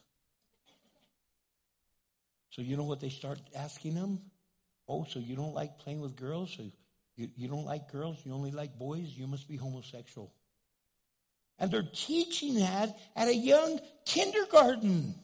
[2.51, 4.21] So you know what they start asking them?
[4.89, 6.55] Oh, so you don't like playing with girls?
[6.57, 6.65] So
[7.17, 8.19] you, you don't like girls?
[8.25, 9.13] You only like boys?
[9.17, 10.33] You must be homosexual.
[11.59, 15.15] And they're teaching that at a young kindergarten.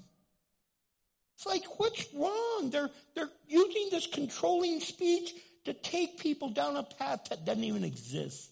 [1.36, 2.70] It's like, what's wrong?
[2.70, 7.84] They're, they're using this controlling speech to take people down a path that doesn't even
[7.84, 8.51] exist.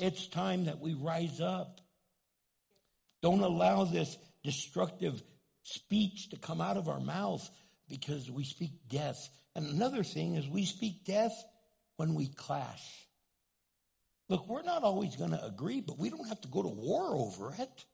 [0.00, 1.82] It's time that we rise up.
[3.22, 5.22] Don't allow this destructive
[5.62, 7.48] speech to come out of our mouth
[7.86, 9.28] because we speak death.
[9.54, 11.34] And another thing is we speak death
[11.96, 12.82] when we clash.
[14.30, 17.14] Look, we're not always going to agree, but we don't have to go to war
[17.14, 17.84] over it.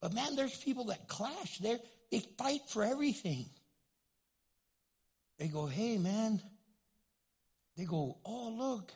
[0.00, 1.58] But man, there's people that clash.
[1.58, 1.78] They
[2.10, 3.46] they fight for everything.
[5.38, 6.42] They go, hey man.
[7.76, 8.92] They go, oh look,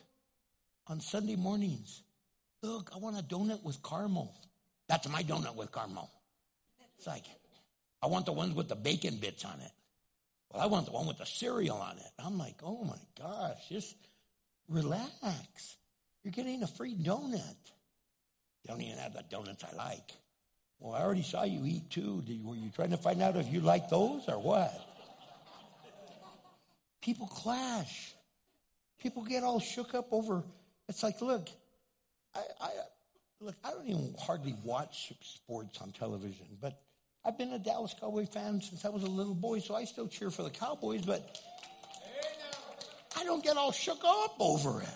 [0.89, 2.01] on Sunday mornings.
[2.61, 4.35] Look, I want a donut with caramel.
[4.89, 6.09] That's my donut with caramel.
[6.97, 7.23] It's like,
[8.01, 9.71] I want the ones with the bacon bits on it.
[10.51, 12.11] Well, I want the one with the cereal on it.
[12.17, 13.95] I'm like, oh my gosh, just
[14.67, 15.77] relax.
[16.23, 17.55] You're getting a free donut.
[18.67, 20.11] Don't even have the donuts I like.
[20.79, 22.23] Well, I already saw you eat two.
[22.43, 24.73] Were you trying to find out if you like those or what?
[27.01, 28.13] People clash.
[28.99, 30.43] People get all shook up over
[30.89, 31.47] it's like, look,
[32.35, 32.69] I, I
[33.39, 36.81] look, I don't even hardly watch sports on television, but
[37.23, 40.07] I've been a Dallas Cowboy fan since I was a little boy, so I still
[40.07, 41.37] cheer for the Cowboys, but
[43.15, 44.87] I don't get all shook up over it.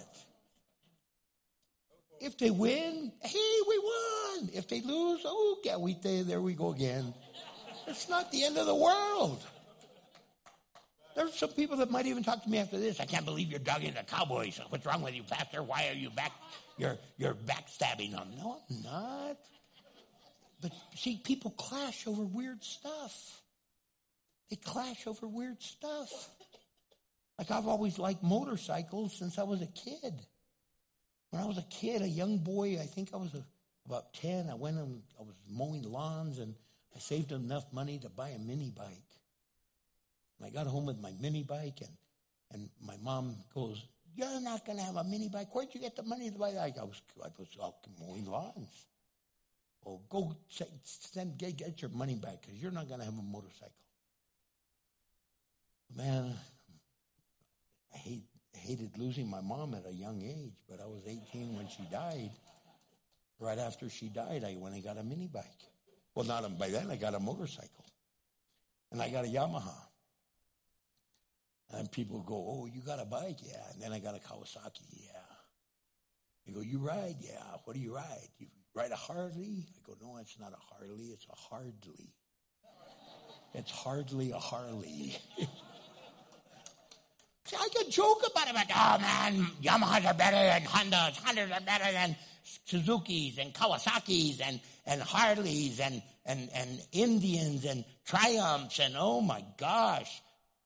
[2.20, 4.50] if they win, hey, we won.
[4.54, 7.14] If they lose, oh, yeah, we there we go again.
[7.86, 9.44] It's not the end of the world.
[11.16, 12.99] There's some people that might even talk to me after this.
[12.99, 14.59] I can't believe you're dogging the Cowboys.
[14.70, 15.61] What's wrong with you, Pastor?
[15.61, 16.32] Why are you back?
[16.78, 18.30] You're you're backstabbing them.
[18.38, 19.38] No, I'm not.
[20.61, 23.41] But see, people clash over weird stuff.
[24.49, 26.30] They clash over weird stuff.
[27.38, 30.14] Like I've always liked motorcycles since I was a kid.
[31.32, 33.43] When I was a kid, a young boy, I think I was a,
[33.88, 36.53] about 10, I went and I was mowing lawns and
[36.95, 39.12] I saved enough money to buy a mini bike.
[40.44, 41.96] And I got home with my mini bike and,
[42.52, 43.86] and my mom goes,
[44.16, 45.56] you're not going to have a mini bike.
[45.56, 46.78] Where'd you get the money to buy that?
[46.80, 48.88] I was, I was oh, out mowing lawns.
[49.86, 53.22] Oh, go send, get, get your money back because you're not going to have a
[53.22, 53.72] motorcycle.
[55.96, 56.34] Man,
[57.94, 58.24] I hate,
[58.54, 62.32] hated losing my mom at a young age, but I was 18 when she died.
[63.39, 65.44] Right after she died, I went and got a mini bike.
[66.16, 67.86] Well, not by then I got a motorcycle,
[68.91, 69.74] and I got a Yamaha.
[71.74, 75.05] And people go, "Oh, you got a bike, yeah." And then I got a Kawasaki,
[75.05, 75.19] yeah.
[76.45, 78.28] They go, "You ride, yeah." What do you ride?
[78.38, 79.65] You ride a Harley?
[79.67, 81.05] I go, "No, it's not a Harley.
[81.05, 82.13] It's a Hardly.
[83.53, 85.17] It's hardly a Harley."
[87.45, 91.15] See, I can joke about it, but oh man, Yamahas are better than Hondas.
[91.17, 92.15] Hondas are better than
[92.65, 99.43] Suzuki's and Kawasaki's and, and Harleys and, and, and Indians and Triumphs and oh my
[99.57, 100.21] gosh,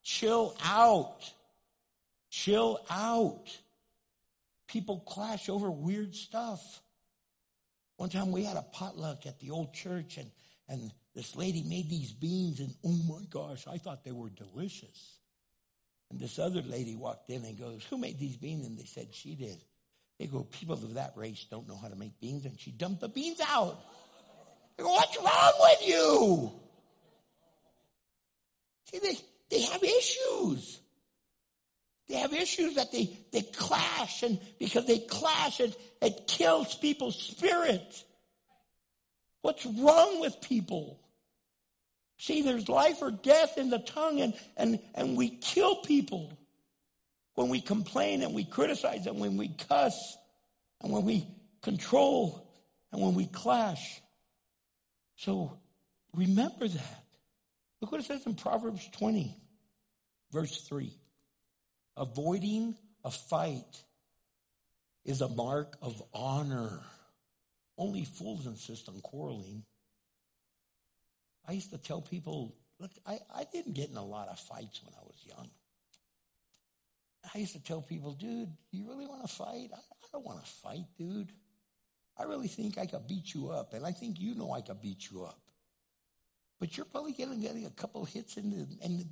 [0.08, 1.20] chill out.
[2.30, 3.46] Chill out.
[4.68, 6.82] People clash over weird stuff.
[7.98, 10.32] One time we had a potluck at the old church and,
[10.70, 15.18] and this lady made these beans and oh my gosh, I thought they were delicious.
[16.10, 18.66] And this other lady walked in and goes, Who made these beans?
[18.66, 19.58] And they said, She did.
[20.20, 22.46] They go, People of that race don't know how to make beans.
[22.46, 23.78] And she dumped the beans out.
[24.78, 26.52] They go, What's wrong with you?
[28.86, 29.18] See, they,
[29.50, 30.80] they have issues.
[32.08, 37.20] They have issues that they, they clash, and because they clash, it, it kills people's
[37.22, 38.04] spirit.
[39.42, 41.00] What's wrong with people?
[42.18, 46.32] See, there's life or death in the tongue, and, and, and we kill people
[47.36, 50.18] when we complain and we criticize and when we cuss
[50.82, 51.28] and when we
[51.62, 52.50] control
[52.92, 54.02] and when we clash.
[55.18, 55.58] So
[56.16, 57.04] remember that.
[57.82, 59.36] Look what it says in Proverbs 20,
[60.32, 60.92] verse 3.
[61.96, 63.84] Avoiding a fight
[65.06, 66.80] is a mark of honor.
[67.78, 69.64] Only fools insist on quarreling.
[71.48, 74.82] I used to tell people, look, I, I didn't get in a lot of fights
[74.84, 75.50] when I was young.
[77.34, 79.70] I used to tell people, dude, you really want to fight?
[79.74, 81.32] I, I don't want to fight, dude.
[82.18, 84.82] I really think I could beat you up, and I think you know I could
[84.82, 85.40] beat you up.
[86.60, 89.06] But you're probably getting, getting a couple hits in the, and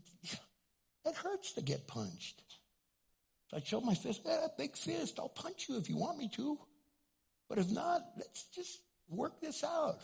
[1.06, 2.42] it hurts to get punched.
[3.50, 6.30] So I show my fist, eh, big fist, I'll punch you if you want me
[6.30, 6.58] to.
[7.48, 10.00] But if not, let's just work this out.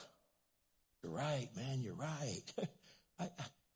[1.02, 2.44] You're right, man, you're right.
[3.20, 3.30] I,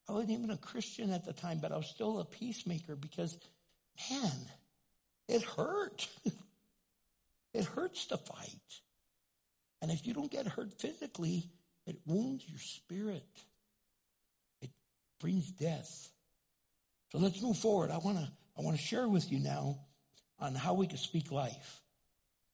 [0.07, 3.37] I wasn't even a Christian at the time, but I was still a peacemaker because,
[4.11, 4.31] man,
[5.27, 6.07] it hurt.
[7.53, 8.81] it hurts to fight.
[9.81, 11.49] And if you don't get hurt physically,
[11.87, 13.43] it wounds your spirit.
[15.19, 16.09] Brings death.
[17.11, 17.91] So let's move forward.
[17.91, 19.79] I want to I want to share with you now
[20.39, 21.81] on how we could speak life.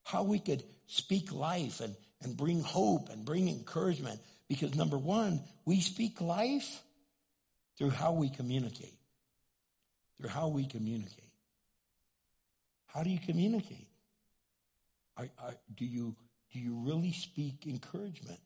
[0.04, 4.20] How we could speak life and, and bring hope and bring encouragement.
[4.48, 6.82] Because number one, we speak life
[7.78, 8.98] through how we communicate.
[10.18, 11.32] Through how we communicate.
[12.88, 13.88] How do you communicate?
[15.18, 16.16] Are, are, do you
[16.52, 18.40] do you really speak encouragement?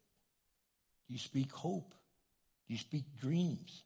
[1.08, 1.94] Do you speak hope?
[2.68, 3.84] Do you speak dreams?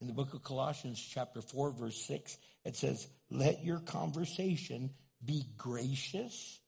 [0.00, 4.90] In the book of Colossians, chapter 4, verse 6, it says, Let your conversation
[5.24, 6.58] be gracious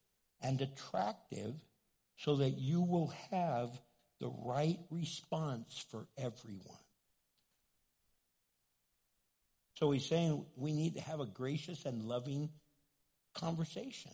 [0.43, 1.55] and attractive
[2.17, 3.71] so that you will have
[4.21, 6.77] the right response for everyone.
[9.75, 12.51] So he's saying we need to have a gracious and loving
[13.35, 14.13] conversation.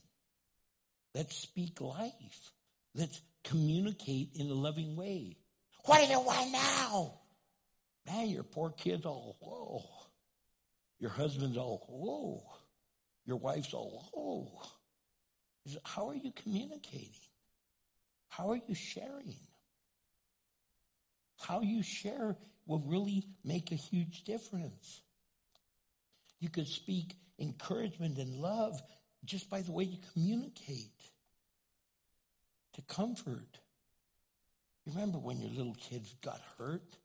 [1.15, 2.53] Let's speak life.
[2.95, 5.37] Let's communicate in a loving way.
[5.85, 7.15] What do you want now?
[8.09, 9.85] Man, your poor kid's all, whoa.
[10.99, 12.43] Your husband's all, whoa.
[13.27, 14.63] Your wife's all, whoa.
[15.85, 17.11] How are you communicating?
[18.29, 19.37] How are you sharing?
[21.39, 22.37] How you share
[22.67, 25.03] will really make a huge difference.
[26.41, 28.81] You could speak encouragement and love
[29.25, 30.93] just by the way you communicate.
[32.75, 33.59] to comfort.
[34.87, 36.97] Remember when your little kids got hurt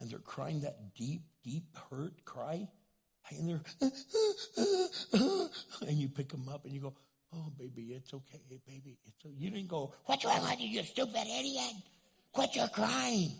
[0.00, 2.68] and they're crying that deep, deep hurt cry?
[3.30, 3.60] And they're,
[5.86, 6.94] and you pick them up and you go,
[7.32, 8.96] oh, baby, it's okay, baby.
[9.06, 9.34] It's okay.
[9.36, 11.74] You didn't go, what's wrong with you, you stupid idiot?
[12.32, 13.32] Quit your crying.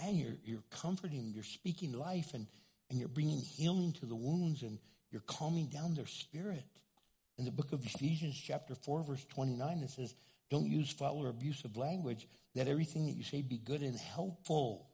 [0.00, 2.46] Man, you're, you're comforting, you're speaking life, and,
[2.88, 4.78] and you're bringing healing to the wounds, and
[5.10, 6.64] you're calming down their spirit.
[7.38, 10.14] In the book of Ephesians, chapter 4, verse 29, it says,
[10.50, 12.28] Don't use foul or abusive language.
[12.54, 14.89] Let everything that you say be good and helpful,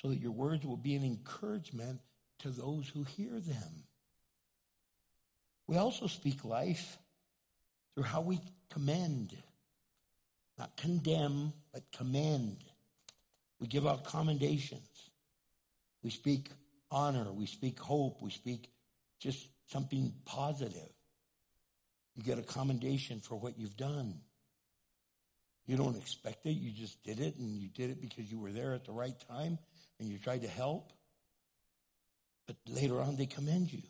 [0.00, 2.00] so that your words will be an encouragement
[2.40, 3.84] to those who hear them.
[5.66, 6.98] We also speak life
[7.94, 8.40] through how we
[8.70, 9.36] commend,
[10.58, 12.58] not condemn, but commend.
[13.58, 15.10] We give out commendations.
[16.02, 16.50] We speak
[16.90, 17.32] honor.
[17.32, 18.22] We speak hope.
[18.22, 18.70] We speak
[19.18, 20.90] just something positive.
[22.14, 24.20] You get a commendation for what you've done.
[25.66, 26.52] You don't expect it.
[26.52, 29.18] You just did it, and you did it because you were there at the right
[29.28, 29.58] time
[29.98, 30.92] and you tried to help.
[32.46, 33.82] But later on, they commend you.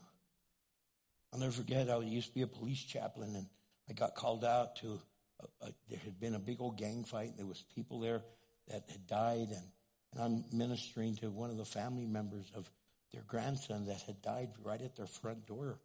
[1.33, 3.47] I'll never forget, I used to be a police chaplain, and
[3.91, 5.01] I got called out to,
[5.41, 8.23] a, a, there had been a big old gang fight, and there was people there
[8.69, 9.65] that had died, and,
[10.13, 12.71] and I'm ministering to one of the family members of
[13.13, 15.79] their grandson that had died right at their front door.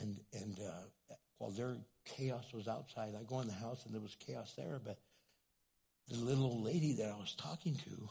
[0.00, 4.00] And, and uh, while their chaos was outside, I go in the house, and there
[4.00, 4.98] was chaos there, but
[6.08, 8.08] the little old lady that I was talking to,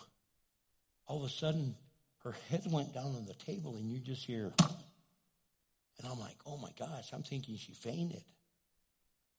[1.08, 1.76] all of a sudden,
[2.24, 6.58] her head went down on the table, and you just hear, and I'm like, oh
[6.58, 8.24] my gosh, I'm thinking she fainted.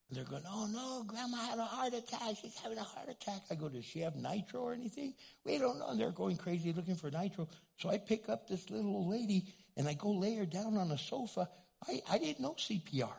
[0.09, 2.37] And they're going, oh no, grandma had a heart attack.
[2.41, 3.43] She's having a heart attack.
[3.51, 5.13] I go, does she have nitro or anything?
[5.45, 5.89] We don't know.
[5.89, 7.47] And they're going crazy looking for nitro.
[7.77, 9.45] So I pick up this little old lady
[9.77, 11.51] and I go lay her down on a sofa.
[11.87, 13.13] I, I didn't know CPR.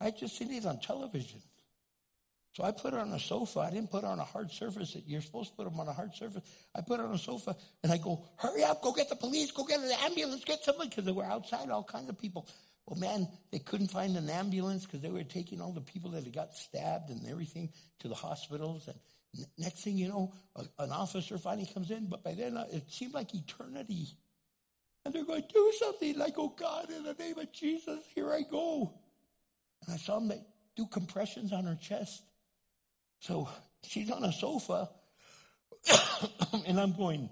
[0.00, 1.42] I just seen it on television.
[2.52, 3.60] So I put her on a sofa.
[3.60, 4.96] I didn't put her on a hard surface.
[5.06, 6.42] You're supposed to put them on a hard surface.
[6.74, 9.52] I put her on a sofa and I go, hurry up, go get the police,
[9.52, 12.48] go get the ambulance, get somebody, because they were outside, all kinds of people.
[12.86, 16.24] Well, man, they couldn't find an ambulance because they were taking all the people that
[16.24, 17.70] had got stabbed and everything
[18.00, 18.88] to the hospitals.
[18.88, 22.66] And next thing you know, a, an officer finally comes in, but by then uh,
[22.72, 24.08] it seemed like eternity.
[25.04, 26.18] And they're going, do something.
[26.18, 28.92] Like, oh God, in the name of Jesus, here I go.
[29.86, 30.32] And I saw them
[30.76, 32.24] do compressions on her chest.
[33.20, 33.48] So
[33.82, 34.88] she's on a sofa,
[36.66, 37.30] and I'm going,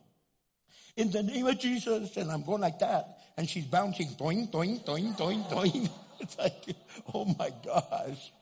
[0.97, 4.80] in the name of Jesus, and I'm going like that, and she's bouncing, doing, doing,
[4.84, 5.89] doing, doing, doing.
[6.20, 6.74] It's like,
[7.14, 8.32] oh my gosh.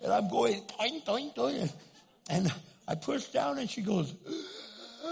[0.00, 1.68] And I'm going, doing, doing, doing.
[2.30, 2.52] And
[2.86, 4.14] I push down, and she goes,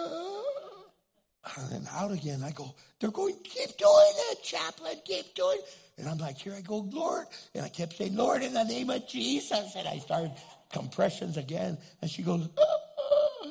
[1.56, 2.44] and then out again.
[2.44, 5.78] I go, they're going, keep doing it, chaplain, keep doing it.
[5.98, 7.26] And I'm like, here I go, Lord.
[7.54, 9.74] And I kept saying, Lord, in the name of Jesus.
[9.76, 10.32] And I started
[10.72, 11.78] compressions again.
[12.00, 13.48] And she goes, ah,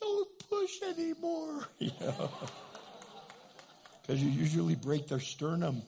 [0.00, 1.68] don't push anymore.
[1.78, 2.30] You know?
[4.02, 5.82] Because you usually break their sternum.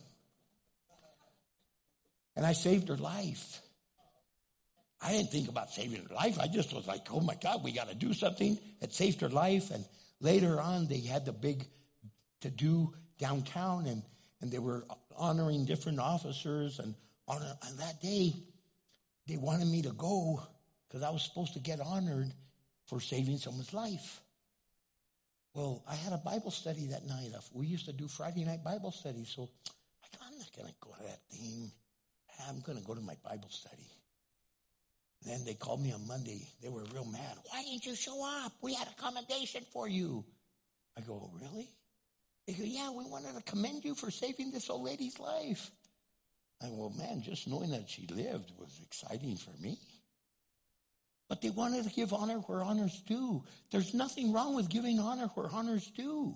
[2.34, 3.60] And I saved her life.
[5.02, 6.38] I didn't think about saving her life.
[6.38, 8.58] I just was like, oh my God, we got to do something.
[8.80, 9.70] It saved her life.
[9.70, 9.84] And
[10.20, 11.66] later on, they had the big
[12.40, 14.02] to do downtown and,
[14.40, 16.78] and they were honoring different officers.
[16.78, 16.94] And
[17.28, 18.34] on, on that day,
[19.26, 20.42] they wanted me to go
[20.88, 22.32] because I was supposed to get honored
[22.86, 24.20] for saving someone's life.
[25.54, 27.30] Well, I had a Bible study that night.
[27.34, 29.48] Uh, we used to do Friday night Bible study, so
[30.22, 31.70] I'm not going to go to that thing.
[32.48, 33.90] I'm going to go to my Bible study.
[35.24, 36.46] Then they called me on Monday.
[36.62, 37.36] They were real mad.
[37.50, 38.52] Why didn't you show up?
[38.60, 40.24] We had a commendation for you.
[40.96, 41.70] I go, really?
[42.46, 45.70] They go, yeah, we wanted to commend you for saving this old lady's life.
[46.62, 49.78] I well, man, just knowing that she lived was exciting for me.
[51.28, 53.44] But they wanted to give honor where honor's due.
[53.70, 56.34] There's nothing wrong with giving honor where honor's due.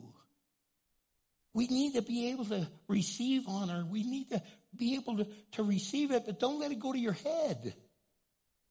[1.54, 3.84] We need to be able to receive honor.
[3.88, 4.42] We need to
[4.76, 7.74] be able to, to receive it, but don't let it go to your head.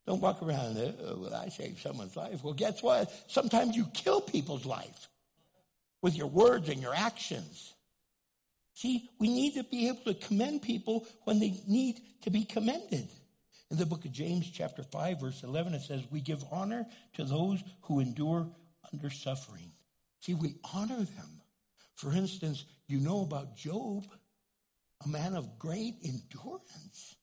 [0.08, 2.44] Don't walk around, oh, well, I saved someone's life.
[2.44, 3.12] Well, guess what?
[3.28, 5.08] Sometimes you kill people's life
[6.02, 7.74] with your words and your actions.
[8.80, 13.10] See, we need to be able to commend people when they need to be commended.
[13.70, 17.26] In the book of James, chapter 5, verse 11, it says, We give honor to
[17.26, 18.48] those who endure
[18.94, 19.74] under suffering.
[20.22, 21.42] See, we honor them.
[21.96, 24.06] For instance, you know about Job,
[25.04, 27.18] a man of great endurance.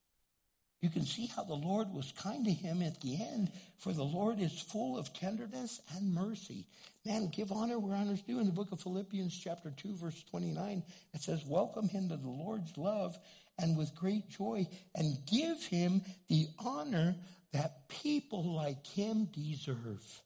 [0.83, 4.05] You can see how the Lord was kind to him at the end, for the
[4.05, 6.67] Lord is full of tenderness and mercy.
[7.05, 8.41] Man, give honor where honor's due.
[8.41, 10.83] In the book of Philippians, chapter 2, verse 29,
[11.15, 13.17] it says, Welcome him to the Lord's love
[13.59, 17.17] and with great joy, and give him the honor
[17.53, 20.23] that people like him deserve.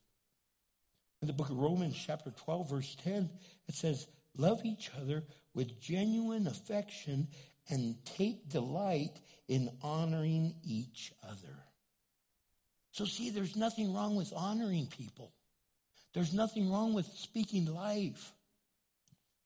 [1.21, 3.29] In the book of Romans, chapter 12, verse 10,
[3.69, 5.23] it says, Love each other
[5.53, 7.27] with genuine affection
[7.69, 11.57] and take delight in honoring each other.
[12.91, 15.31] So, see, there's nothing wrong with honoring people.
[16.13, 18.33] There's nothing wrong with speaking life.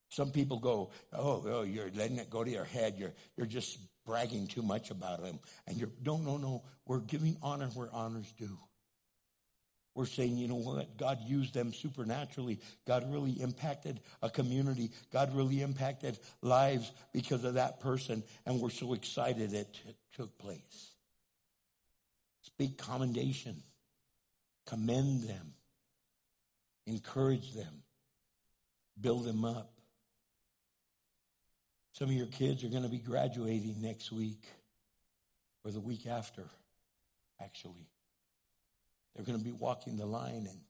[0.08, 2.94] Some people go, oh, oh, you're letting it go to your head.
[2.96, 5.38] You're, you're just bragging too much about them.
[5.66, 6.64] And you're, no, no, no.
[6.86, 8.58] We're giving honor where honor's due.
[9.96, 10.98] We're saying, you know what?
[10.98, 12.60] God used them supernaturally.
[12.86, 14.90] God really impacted a community.
[15.10, 18.22] God really impacted lives because of that person.
[18.44, 20.90] And we're so excited it t- took place.
[22.42, 23.62] Speak commendation.
[24.66, 25.54] Commend them.
[26.86, 27.82] Encourage them.
[29.00, 29.72] Build them up.
[31.92, 34.44] Some of your kids are going to be graduating next week
[35.64, 36.44] or the week after,
[37.42, 37.88] actually.
[39.16, 40.60] They're going to be walking the line and,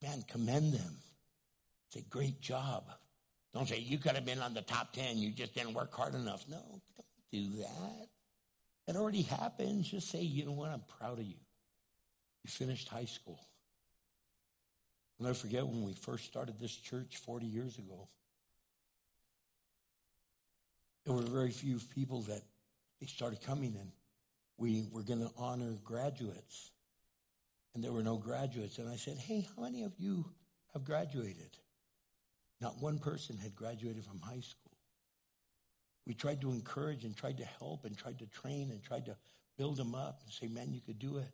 [0.00, 0.96] man, commend them.
[1.88, 2.84] Say, great job.
[3.52, 5.18] Don't say, you could have been on the top 10.
[5.18, 6.44] You just didn't work hard enough.
[6.48, 6.62] No,
[6.96, 8.08] don't do that.
[8.86, 9.82] It already happened.
[9.84, 10.70] Just say, you know what?
[10.70, 11.34] I'm proud of you.
[12.44, 13.40] You finished high school.
[15.18, 18.08] I'll never forget when we first started this church 40 years ago.
[21.04, 22.42] There were very few people that
[23.08, 23.90] started coming and
[24.58, 26.70] we were going to honor graduates.
[27.74, 28.78] And there were no graduates.
[28.78, 30.24] And I said, hey, how many of you
[30.72, 31.56] have graduated?
[32.60, 34.76] Not one person had graduated from high school.
[36.06, 39.16] We tried to encourage and tried to help and tried to train and tried to
[39.56, 41.30] build them up and say, man, you could do it.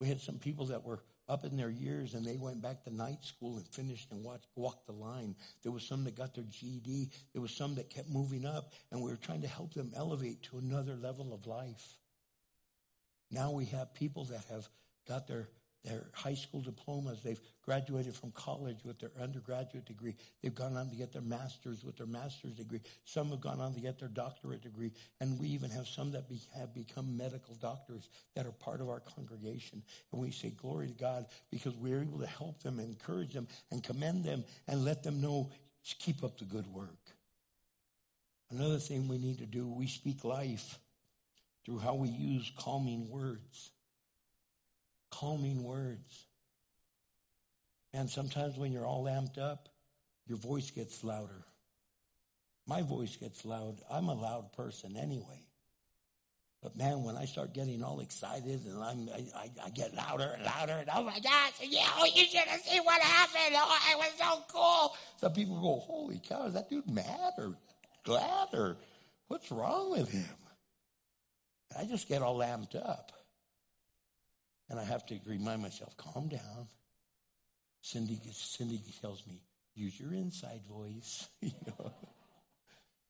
[0.00, 2.94] We had some people that were up in their years and they went back to
[2.94, 5.36] night school and finished and watched, walked the line.
[5.62, 7.10] There was some that got their GED.
[7.32, 10.42] There was some that kept moving up and we were trying to help them elevate
[10.44, 11.98] to another level of life.
[13.30, 14.68] Now we have people that have
[15.06, 15.48] got their
[15.84, 17.22] their high school diplomas.
[17.22, 20.14] They've graduated from college with their undergraduate degree.
[20.42, 22.80] They've gone on to get their master's with their master's degree.
[23.04, 24.92] Some have gone on to get their doctorate degree.
[25.20, 28.88] And we even have some that be, have become medical doctors that are part of
[28.88, 29.82] our congregation.
[30.12, 33.82] And we say, glory to God, because we're able to help them, encourage them, and
[33.82, 35.50] commend them, and let them know,
[35.98, 36.98] keep up the good work.
[38.50, 40.78] Another thing we need to do, we speak life
[41.64, 43.70] through how we use calming words
[45.10, 46.26] calming words.
[47.92, 49.68] And sometimes when you're all amped up,
[50.26, 51.44] your voice gets louder.
[52.66, 53.78] My voice gets loud.
[53.90, 55.44] I'm a loud person anyway.
[56.62, 60.34] But man, when I start getting all excited and I'm, I, I, I get louder
[60.36, 63.56] and louder and oh my gosh, yeah, oh, you should have seen what happened.
[63.56, 64.96] Oh, it was so cool.
[65.16, 67.54] Some people go, holy cow, is that dude mad or
[68.04, 68.76] glad or
[69.28, 70.28] what's wrong with him?
[71.78, 73.12] I just get all amped up.
[74.70, 76.68] And I have to remind myself, calm down.
[77.82, 79.42] Cindy, Cindy tells me,
[79.74, 81.28] use your inside voice.
[81.40, 81.92] you know?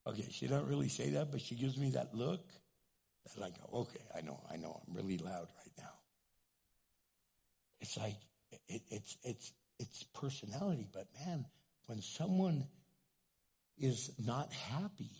[0.07, 2.45] Okay, she doesn't really say that, but she gives me that look.
[3.35, 5.93] And I go, okay, I know, I know, I'm really loud right now.
[7.81, 8.17] It's like,
[8.69, 11.45] it, it's, it's, it's personality, but man,
[11.87, 12.65] when someone
[13.79, 15.11] is not happy,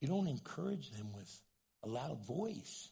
[0.00, 1.40] you don't encourage them with
[1.82, 2.90] a loud voice.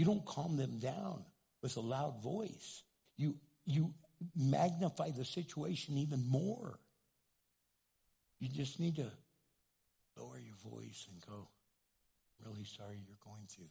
[0.00, 1.26] You don't calm them down
[1.60, 2.84] with a loud voice.
[3.18, 3.36] You,
[3.66, 3.92] you
[4.34, 6.78] magnify the situation even more.
[8.38, 9.12] You just need to
[10.16, 11.48] lower your voice and go,
[12.42, 13.66] really sorry you're going through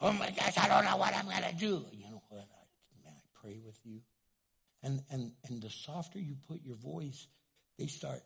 [0.00, 0.06] that.
[0.06, 1.86] Oh my gosh, I don't know what I'm going to do.
[1.90, 2.44] You know what?
[2.44, 4.02] I, man, I pray with you.
[4.82, 7.26] And, and, and the softer you put your voice,
[7.78, 8.20] they start,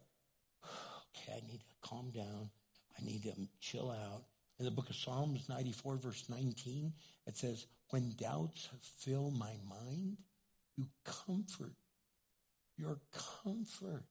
[0.65, 2.51] okay, I need to calm down.
[2.99, 4.25] I need to chill out.
[4.59, 6.93] In the book of Psalms 94, verse 19,
[7.27, 10.19] it says, When doubts fill my mind,
[10.77, 11.75] you comfort.
[12.77, 12.99] Your
[13.43, 14.05] comfort.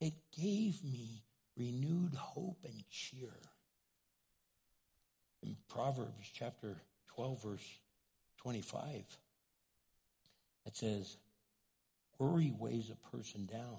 [0.00, 1.22] It gave me
[1.56, 3.34] renewed hope and cheer.
[5.42, 6.76] In Proverbs chapter
[7.14, 7.78] 12, verse
[8.38, 9.18] 25,
[10.66, 11.16] it says,
[12.18, 13.78] Worry weighs a person down.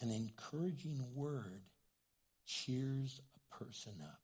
[0.00, 1.62] An encouraging word
[2.46, 4.21] cheers a person up.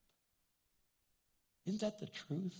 [1.68, 2.56] Isn't that the truth?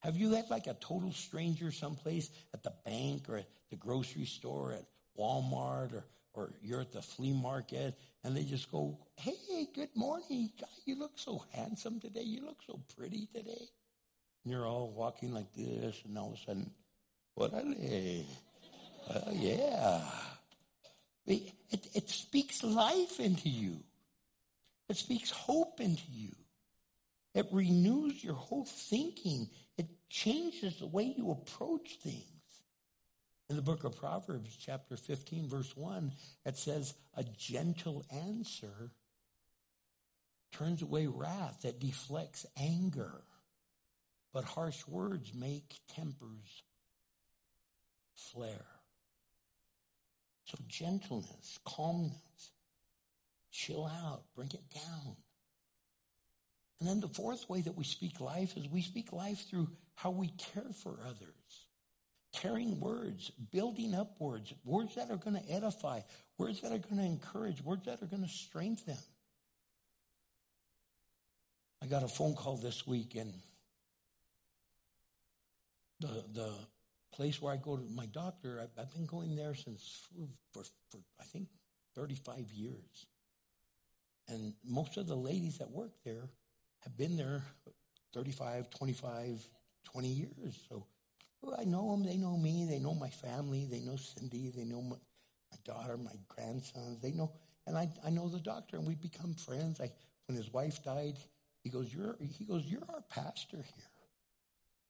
[0.00, 4.26] Have you had like a total stranger someplace at the bank or at the grocery
[4.26, 4.84] store, at
[5.18, 10.50] Walmart, or, or you're at the flea market, and they just go, Hey, good morning.
[10.60, 12.24] God, you look so handsome today.
[12.24, 13.68] You look so pretty today.
[14.44, 16.70] And you're all walking like this, and all of a sudden,
[17.36, 18.26] what are they?
[19.08, 20.02] Oh, well, yeah.
[21.26, 23.78] It, it, it speaks life into you.
[24.90, 26.32] It speaks hope into you.
[27.34, 29.48] It renews your whole thinking.
[29.76, 32.24] It changes the way you approach things.
[33.50, 36.12] In the book of Proverbs, chapter 15, verse 1,
[36.46, 38.92] it says, A gentle answer
[40.52, 43.22] turns away wrath, that deflects anger.
[44.32, 46.62] But harsh words make tempers
[48.14, 48.66] flare.
[50.46, 52.52] So, gentleness, calmness,
[53.50, 55.16] chill out, bring it down.
[56.84, 60.10] And then the fourth way that we speak life is we speak life through how
[60.10, 61.66] we care for others.
[62.34, 66.00] Caring words, building up words, words that are going to edify,
[66.36, 68.98] words that are going to encourage, words that are going to strengthen.
[71.82, 73.32] I got a phone call this week, and
[76.00, 76.52] the the
[77.14, 80.02] place where I go to my doctor, I've, I've been going there since
[80.52, 81.48] for, for I think
[81.94, 83.06] 35 years.
[84.28, 86.28] And most of the ladies that work there
[86.84, 87.42] have been there
[88.12, 89.48] 35, 25,
[89.84, 90.64] 20 years.
[90.68, 90.86] So
[91.58, 92.04] I know them.
[92.04, 92.66] They know me.
[92.68, 93.66] They know my family.
[93.70, 94.52] They know Cindy.
[94.54, 97.00] They know my, my daughter, my grandsons.
[97.00, 97.32] They know,
[97.66, 99.80] and I, I know the doctor, and we become friends.
[99.80, 99.90] I,
[100.26, 101.18] when his wife died,
[101.62, 103.90] he goes, "You're," he goes, "You're our pastor here."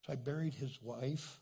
[0.05, 1.39] So I buried his wife.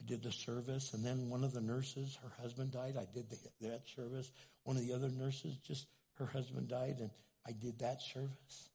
[0.00, 2.96] I did the service, and then one of the nurses, her husband died.
[2.98, 4.30] I did the, that service.
[4.64, 5.86] One of the other nurses, just
[6.18, 7.10] her husband died, and
[7.46, 8.70] I did that service.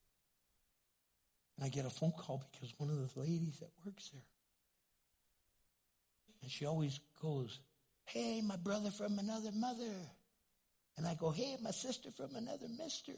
[1.59, 4.21] And I get a phone call because one of the ladies that works there.
[6.41, 7.59] And she always goes,
[8.05, 9.93] Hey, my brother from another mother.
[10.95, 13.11] And I go, Hey, my sister from another mister.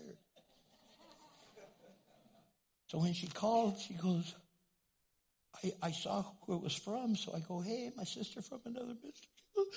[2.87, 4.33] so when she called, she goes,
[5.63, 8.95] I, I saw who it was from, so I go, Hey, my sister from another
[9.03, 9.27] mister.
[9.35, 9.67] She goes,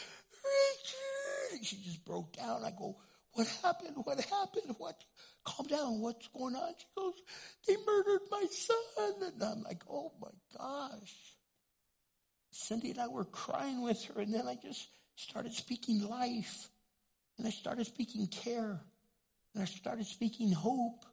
[1.52, 1.66] Richard.
[1.66, 2.64] She just broke down.
[2.64, 2.96] I go,
[3.32, 3.96] What happened?
[4.04, 4.74] What happened?
[4.78, 5.04] What?
[5.44, 6.00] Calm down.
[6.00, 6.72] What's going on?
[6.78, 7.14] She goes,
[7.66, 8.76] They murdered my son.
[9.22, 11.14] And I'm like, Oh my gosh.
[12.50, 14.86] Cindy and I were crying with her, and then I just
[15.16, 16.68] started speaking life.
[17.36, 18.80] And I started speaking care.
[19.54, 21.04] And I started speaking hope.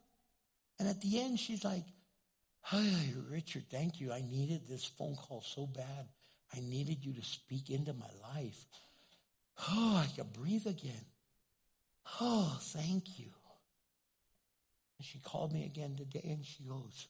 [0.78, 1.84] And at the end, she's like,
[2.62, 4.12] Hi, Richard, thank you.
[4.12, 6.08] I needed this phone call so bad.
[6.54, 8.66] I needed you to speak into my life.
[9.70, 11.04] Oh, I can breathe again.
[12.20, 13.30] Oh, thank you.
[15.02, 17.08] And she called me again today and she goes,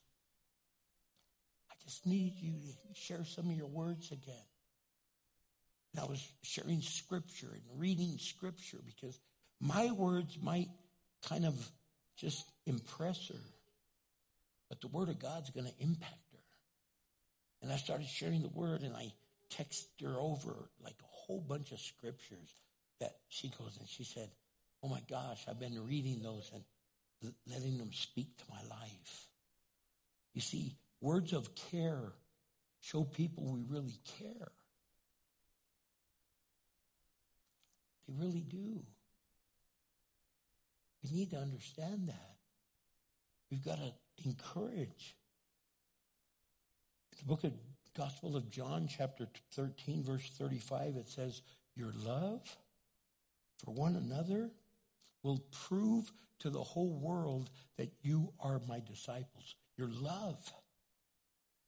[1.70, 4.46] I just need you to share some of your words again.
[5.92, 9.20] And I was sharing scripture and reading scripture because
[9.60, 10.70] my words might
[11.28, 11.54] kind of
[12.16, 13.44] just impress her,
[14.70, 16.38] but the word of God's going to impact her.
[17.60, 19.12] And I started sharing the word and I
[19.52, 22.54] texted her over like a whole bunch of scriptures
[23.00, 24.30] that she goes and she said,
[24.82, 26.64] Oh my gosh, I've been reading those and
[27.46, 29.28] letting them speak to my life.
[30.34, 32.12] You see, words of care
[32.80, 34.52] show people we really care.
[38.08, 38.82] They really do.
[41.02, 42.36] We need to understand that.
[43.50, 43.92] We've got to
[44.24, 45.16] encourage.
[47.12, 47.52] In the book of
[47.96, 51.42] Gospel of John, chapter 13, verse 35, it says,
[51.76, 52.56] Your love
[53.58, 54.50] for one another
[55.22, 56.10] will prove
[56.40, 59.54] to the whole world that you are my disciples.
[59.76, 60.38] Your love.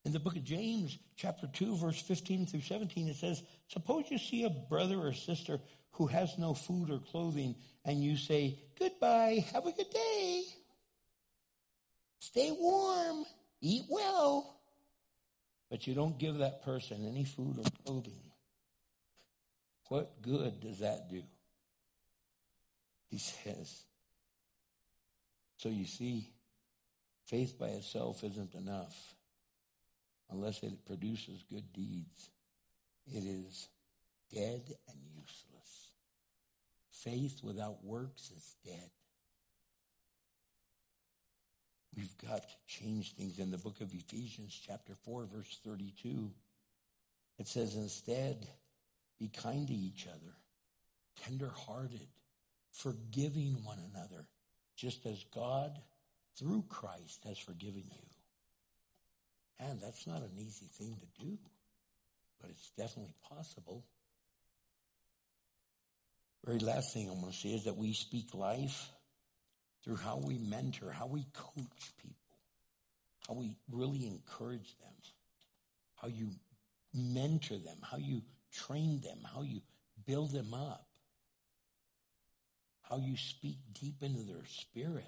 [0.04, 4.18] In the book of James, chapter 2, verse 15 through 17, it says, Suppose you
[4.18, 5.60] see a brother or sister
[5.92, 10.42] who has no food or clothing, and you say, Goodbye, have a good day.
[12.18, 13.24] Stay warm,
[13.60, 14.60] eat well.
[15.70, 18.20] But you don't give that person any food or clothing.
[19.88, 21.22] What good does that do?
[23.14, 23.84] He says.
[25.58, 26.32] So you see,
[27.26, 29.14] faith by itself isn't enough
[30.32, 32.30] unless it produces good deeds.
[33.06, 33.68] It is
[34.34, 35.92] dead and useless.
[36.90, 38.90] Faith without works is dead.
[41.96, 43.38] We've got to change things.
[43.38, 46.32] In the book of Ephesians, chapter 4, verse 32,
[47.38, 48.44] it says, Instead,
[49.20, 50.34] be kind to each other,
[51.24, 52.08] tender hearted,
[52.74, 54.26] forgiving one another,
[54.76, 55.78] just as God,
[56.38, 59.66] through Christ, has forgiven you.
[59.66, 61.38] And that's not an easy thing to do,
[62.40, 63.84] but it's definitely possible.
[66.44, 68.90] Very last thing I'm going to say is that we speak life
[69.84, 72.36] through how we mentor, how we coach people,
[73.28, 74.92] how we really encourage them,
[75.94, 76.30] how you
[76.92, 78.22] mentor them, how you
[78.52, 79.60] train them, how you
[80.06, 80.86] build them up
[82.88, 85.04] how you speak deep into their spirit.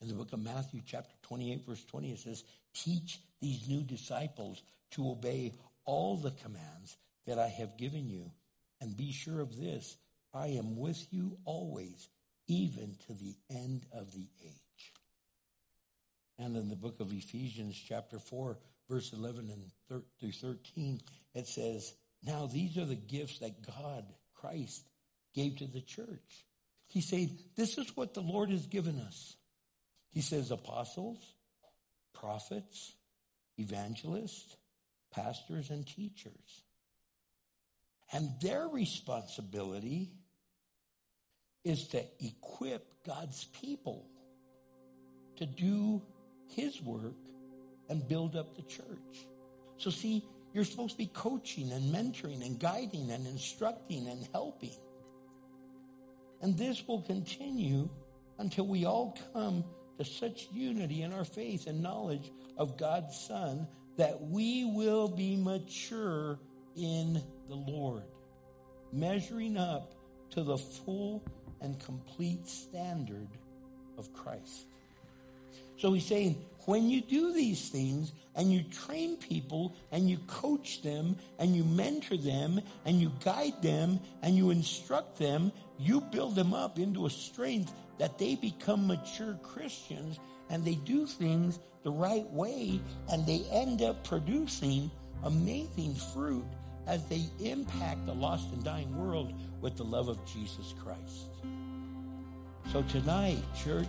[0.00, 4.62] In the book of Matthew, chapter 28, verse 20, it says, Teach these new disciples
[4.92, 5.52] to obey
[5.84, 8.30] all the commands that I have given you.
[8.80, 9.96] And be sure of this
[10.34, 12.08] I am with you always,
[12.48, 14.92] even to the end of the age.
[16.38, 18.58] And in the book of Ephesians, chapter 4,
[18.88, 21.00] verse 11 and thir- through 13,
[21.34, 21.94] it says,
[22.26, 24.04] Now these are the gifts that God,
[24.34, 24.84] Christ,
[25.34, 26.44] gave to the church.
[26.92, 29.36] He said, This is what the Lord has given us.
[30.10, 31.16] He says, apostles,
[32.12, 32.92] prophets,
[33.56, 34.56] evangelists,
[35.10, 36.64] pastors, and teachers.
[38.12, 40.10] And their responsibility
[41.64, 44.06] is to equip God's people
[45.36, 46.02] to do
[46.48, 47.16] his work
[47.88, 49.26] and build up the church.
[49.78, 54.76] So, see, you're supposed to be coaching and mentoring and guiding and instructing and helping.
[56.42, 57.88] And this will continue
[58.38, 59.64] until we all come
[59.98, 63.66] to such unity in our faith and knowledge of God's Son
[63.96, 66.38] that we will be mature
[66.76, 68.02] in the Lord,
[68.92, 69.94] measuring up
[70.30, 71.22] to the full
[71.60, 73.28] and complete standard
[73.98, 74.66] of Christ.
[75.76, 80.80] So he's saying, when you do these things and you train people and you coach
[80.82, 86.34] them and you mentor them and you guide them and you instruct them, you build
[86.34, 90.18] them up into a strength that they become mature Christians
[90.50, 94.90] and they do things the right way and they end up producing
[95.24, 96.44] amazing fruit
[96.86, 101.28] as they impact the lost and dying world with the love of Jesus Christ.
[102.72, 103.86] So tonight, church,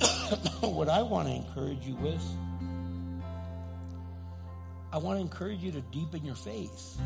[0.60, 2.22] what I want to encourage you with,
[4.92, 6.98] I want to encourage you to deepen your faith.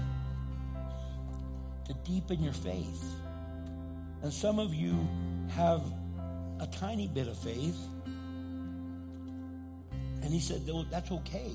[1.86, 3.04] To deepen your faith.
[4.22, 5.06] And some of you
[5.50, 5.82] have
[6.60, 7.78] a tiny bit of faith.
[10.22, 11.52] And he said, that's okay.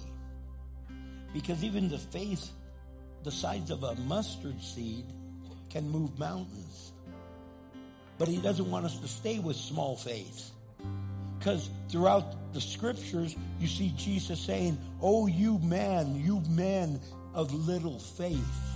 [1.34, 2.52] Because even the faith
[3.24, 5.06] the size of a mustard seed
[5.70, 6.92] can move mountains.
[8.18, 10.52] But he doesn't want us to stay with small faith.
[11.38, 17.00] Because throughout the scriptures, you see Jesus saying, Oh, you man, you men
[17.34, 18.71] of little faith.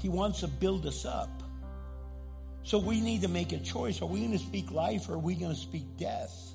[0.00, 1.42] He wants to build us up.
[2.62, 4.02] So we need to make a choice.
[4.02, 6.54] Are we going to speak life or are we going to speak death?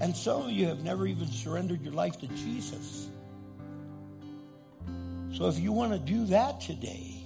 [0.00, 3.08] And some of you have never even surrendered your life to Jesus.
[5.32, 7.22] So if you want to do that today,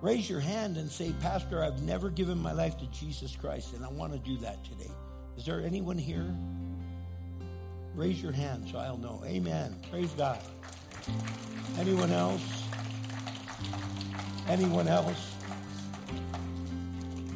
[0.00, 3.84] raise your hand and say, Pastor, I've never given my life to Jesus Christ, and
[3.84, 4.90] I want to do that today.
[5.36, 6.34] Is there anyone here?
[7.94, 9.22] Raise your hand so I'll know.
[9.24, 9.76] Amen.
[9.90, 10.38] Praise God.
[11.78, 12.63] Anyone else?
[14.48, 15.34] Anyone else?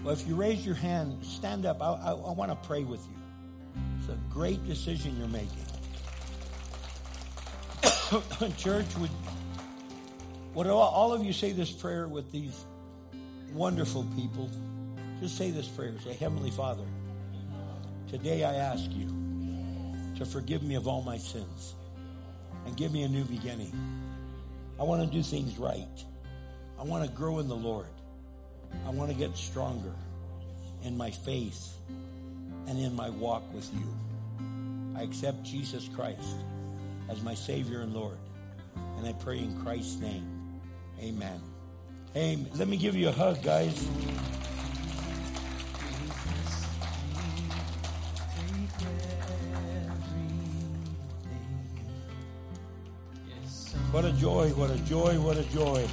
[0.05, 1.82] Well, if you raise your hand, stand up.
[1.82, 3.16] I, I, I want to pray with you.
[3.98, 5.48] It's a great decision you're making.
[8.56, 9.10] Church, would,
[10.55, 12.64] would all of you say this prayer with these
[13.52, 14.51] wonderful people?
[15.20, 15.94] Just say this prayer.
[16.05, 16.85] Say, Heavenly Father,
[18.09, 19.09] today I ask you
[20.16, 21.74] to forgive me of all my sins
[22.66, 23.72] and give me a new beginning.
[24.80, 25.86] I want to do things right.
[26.78, 27.86] I want to grow in the Lord.
[28.86, 29.92] I want to get stronger
[30.84, 31.74] in my faith
[32.68, 33.86] and in my walk with you.
[34.96, 36.36] I accept Jesus Christ
[37.09, 38.18] as my Savior and Lord.
[38.96, 40.26] And I pray in Christ's name.
[41.00, 41.40] Amen.
[42.14, 43.86] Hey, let me give you a hug, guys.
[53.90, 55.88] What a joy, what a joy, what a joy.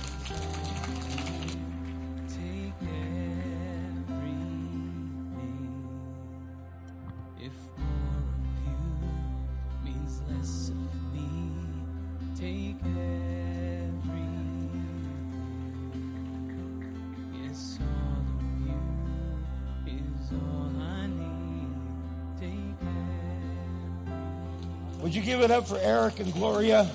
[25.45, 26.89] It up for Eric and Gloria?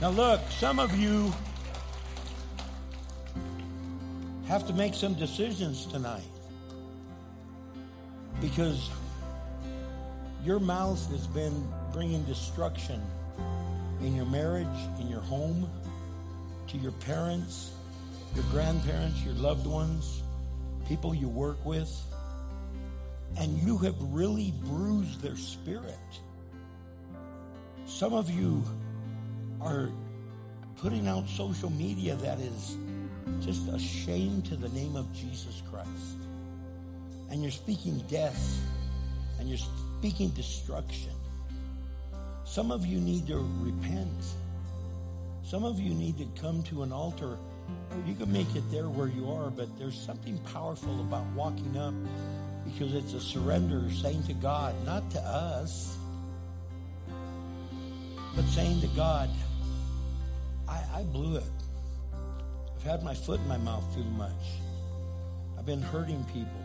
[0.00, 1.32] Now, look, some of you
[4.46, 6.22] have to make some decisions tonight
[8.40, 8.90] because
[10.44, 13.02] your mouth has been bringing destruction
[14.00, 14.68] in your marriage,
[15.00, 15.68] in your home,
[16.68, 17.72] to your parents,
[18.36, 20.22] your grandparents, your loved ones,
[20.86, 21.90] people you work with,
[23.36, 25.96] and you have really bruised their spirit.
[27.86, 28.62] Some of you
[29.60, 29.90] are
[30.76, 32.76] putting out social media that is
[33.40, 36.18] just a shame to the name of Jesus Christ.
[37.30, 38.60] And you're speaking death
[39.38, 39.58] and you're
[39.98, 41.12] speaking destruction.
[42.44, 44.24] Some of you need to repent.
[45.42, 47.36] Some of you need to come to an altar.
[48.06, 51.94] You can make it there where you are, but there's something powerful about walking up
[52.70, 55.96] because it's a surrender saying to God, not to us,
[58.36, 59.30] but saying to God,
[60.68, 61.44] I, I blew it.
[62.76, 64.32] I've had my foot in my mouth too much.
[65.58, 66.62] I've been hurting people.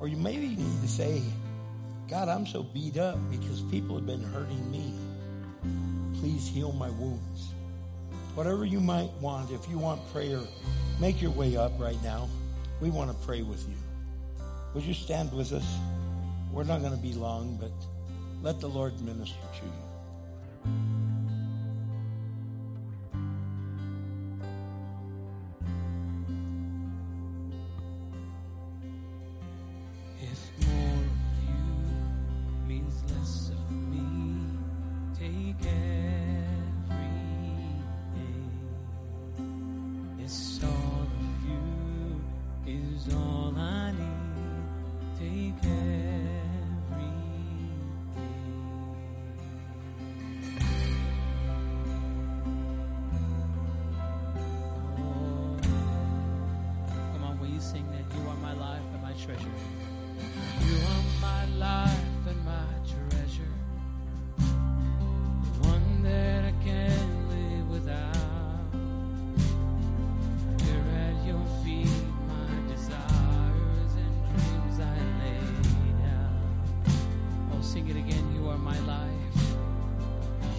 [0.00, 1.22] Or you maybe need to say,
[2.08, 4.92] God, I'm so beat up because people have been hurting me.
[6.20, 7.52] Please heal my wounds.
[8.34, 10.40] Whatever you might want, if you want prayer,
[11.00, 12.28] make your way up right now.
[12.80, 13.85] We want to pray with you.
[14.76, 15.64] Would you stand with us?
[16.52, 17.70] We're not going to be long, but
[18.42, 20.95] let the Lord minister to you.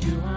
[0.07, 0.36] You are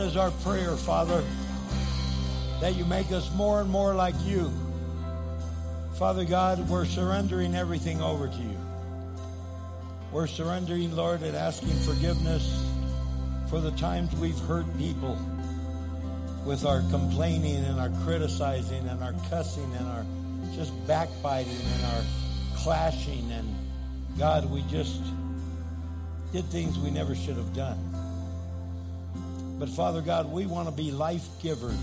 [0.00, 1.22] That is our prayer, Father,
[2.62, 4.50] that you make us more and more like you.
[5.98, 8.56] Father God, we're surrendering everything over to you.
[10.10, 12.64] We're surrendering, Lord, and asking forgiveness
[13.50, 15.18] for the times we've hurt people
[16.46, 20.06] with our complaining and our criticizing and our cussing and our
[20.54, 22.02] just backbiting and our
[22.56, 23.30] clashing.
[23.32, 23.54] And
[24.18, 25.02] God, we just
[26.32, 27.89] did things we never should have done.
[29.60, 31.76] But Father God, we want to be life givers,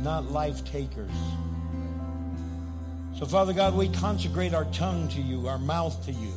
[0.00, 1.10] not life takers.
[3.18, 6.32] So, Father God, we consecrate our tongue to you, our mouth to you.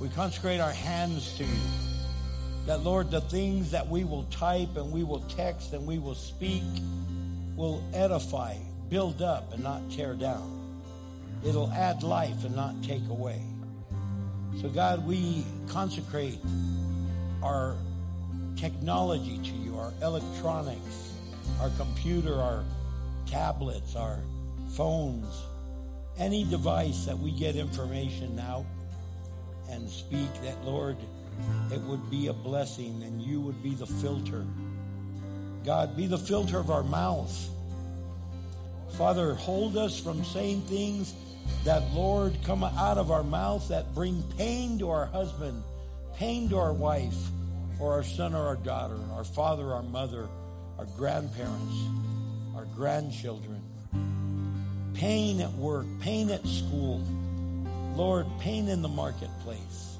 [0.00, 1.60] We consecrate our hands to you.
[2.66, 6.16] That, Lord, the things that we will type and we will text and we will
[6.16, 6.64] speak
[7.54, 8.56] will edify,
[8.88, 10.82] build up, and not tear down.
[11.44, 13.40] It'll add life and not take away.
[14.60, 16.40] So, God, we consecrate
[17.40, 17.76] our
[18.58, 21.12] technology to you, our electronics,
[21.60, 22.64] our computer, our
[23.26, 24.18] tablets, our
[24.74, 25.42] phones,
[26.18, 28.66] any device that we get information now
[29.70, 30.96] and speak that, Lord,
[31.72, 34.44] it would be a blessing and you would be the filter.
[35.64, 37.48] God, be the filter of our mouth.
[38.96, 41.14] Father, hold us from saying things
[41.64, 45.62] that, Lord, come out of our mouth that bring pain to our husband,
[46.16, 47.16] pain to our wife,
[47.80, 50.28] or our son or our daughter, our father, our mother,
[50.78, 51.74] our grandparents,
[52.56, 53.62] our grandchildren.
[54.94, 57.04] Pain at work, pain at school.
[57.94, 59.98] Lord, pain in the marketplace.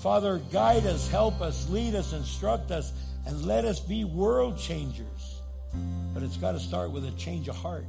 [0.00, 2.92] Father, guide us, help us, lead us, instruct us,
[3.26, 5.40] and let us be world changers.
[6.14, 7.84] But it's got to start with a change of heart.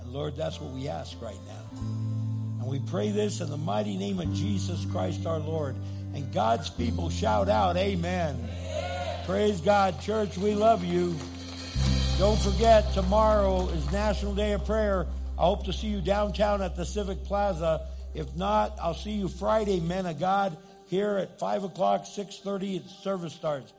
[0.00, 1.80] And Lord, that's what we ask right now.
[2.60, 5.74] And we pray this in the mighty name of Jesus Christ our Lord.
[6.14, 8.36] And God's people shout out, Amen.
[9.26, 10.36] Praise God, church.
[10.36, 11.16] We love you.
[12.18, 15.06] Don't forget, tomorrow is National Day of Prayer.
[15.38, 17.86] I hope to see you downtown at the Civic Plaza.
[18.12, 20.56] If not, I'll see you Friday, men of God,
[20.88, 23.72] here at 5 o'clock, 6.30, service starts.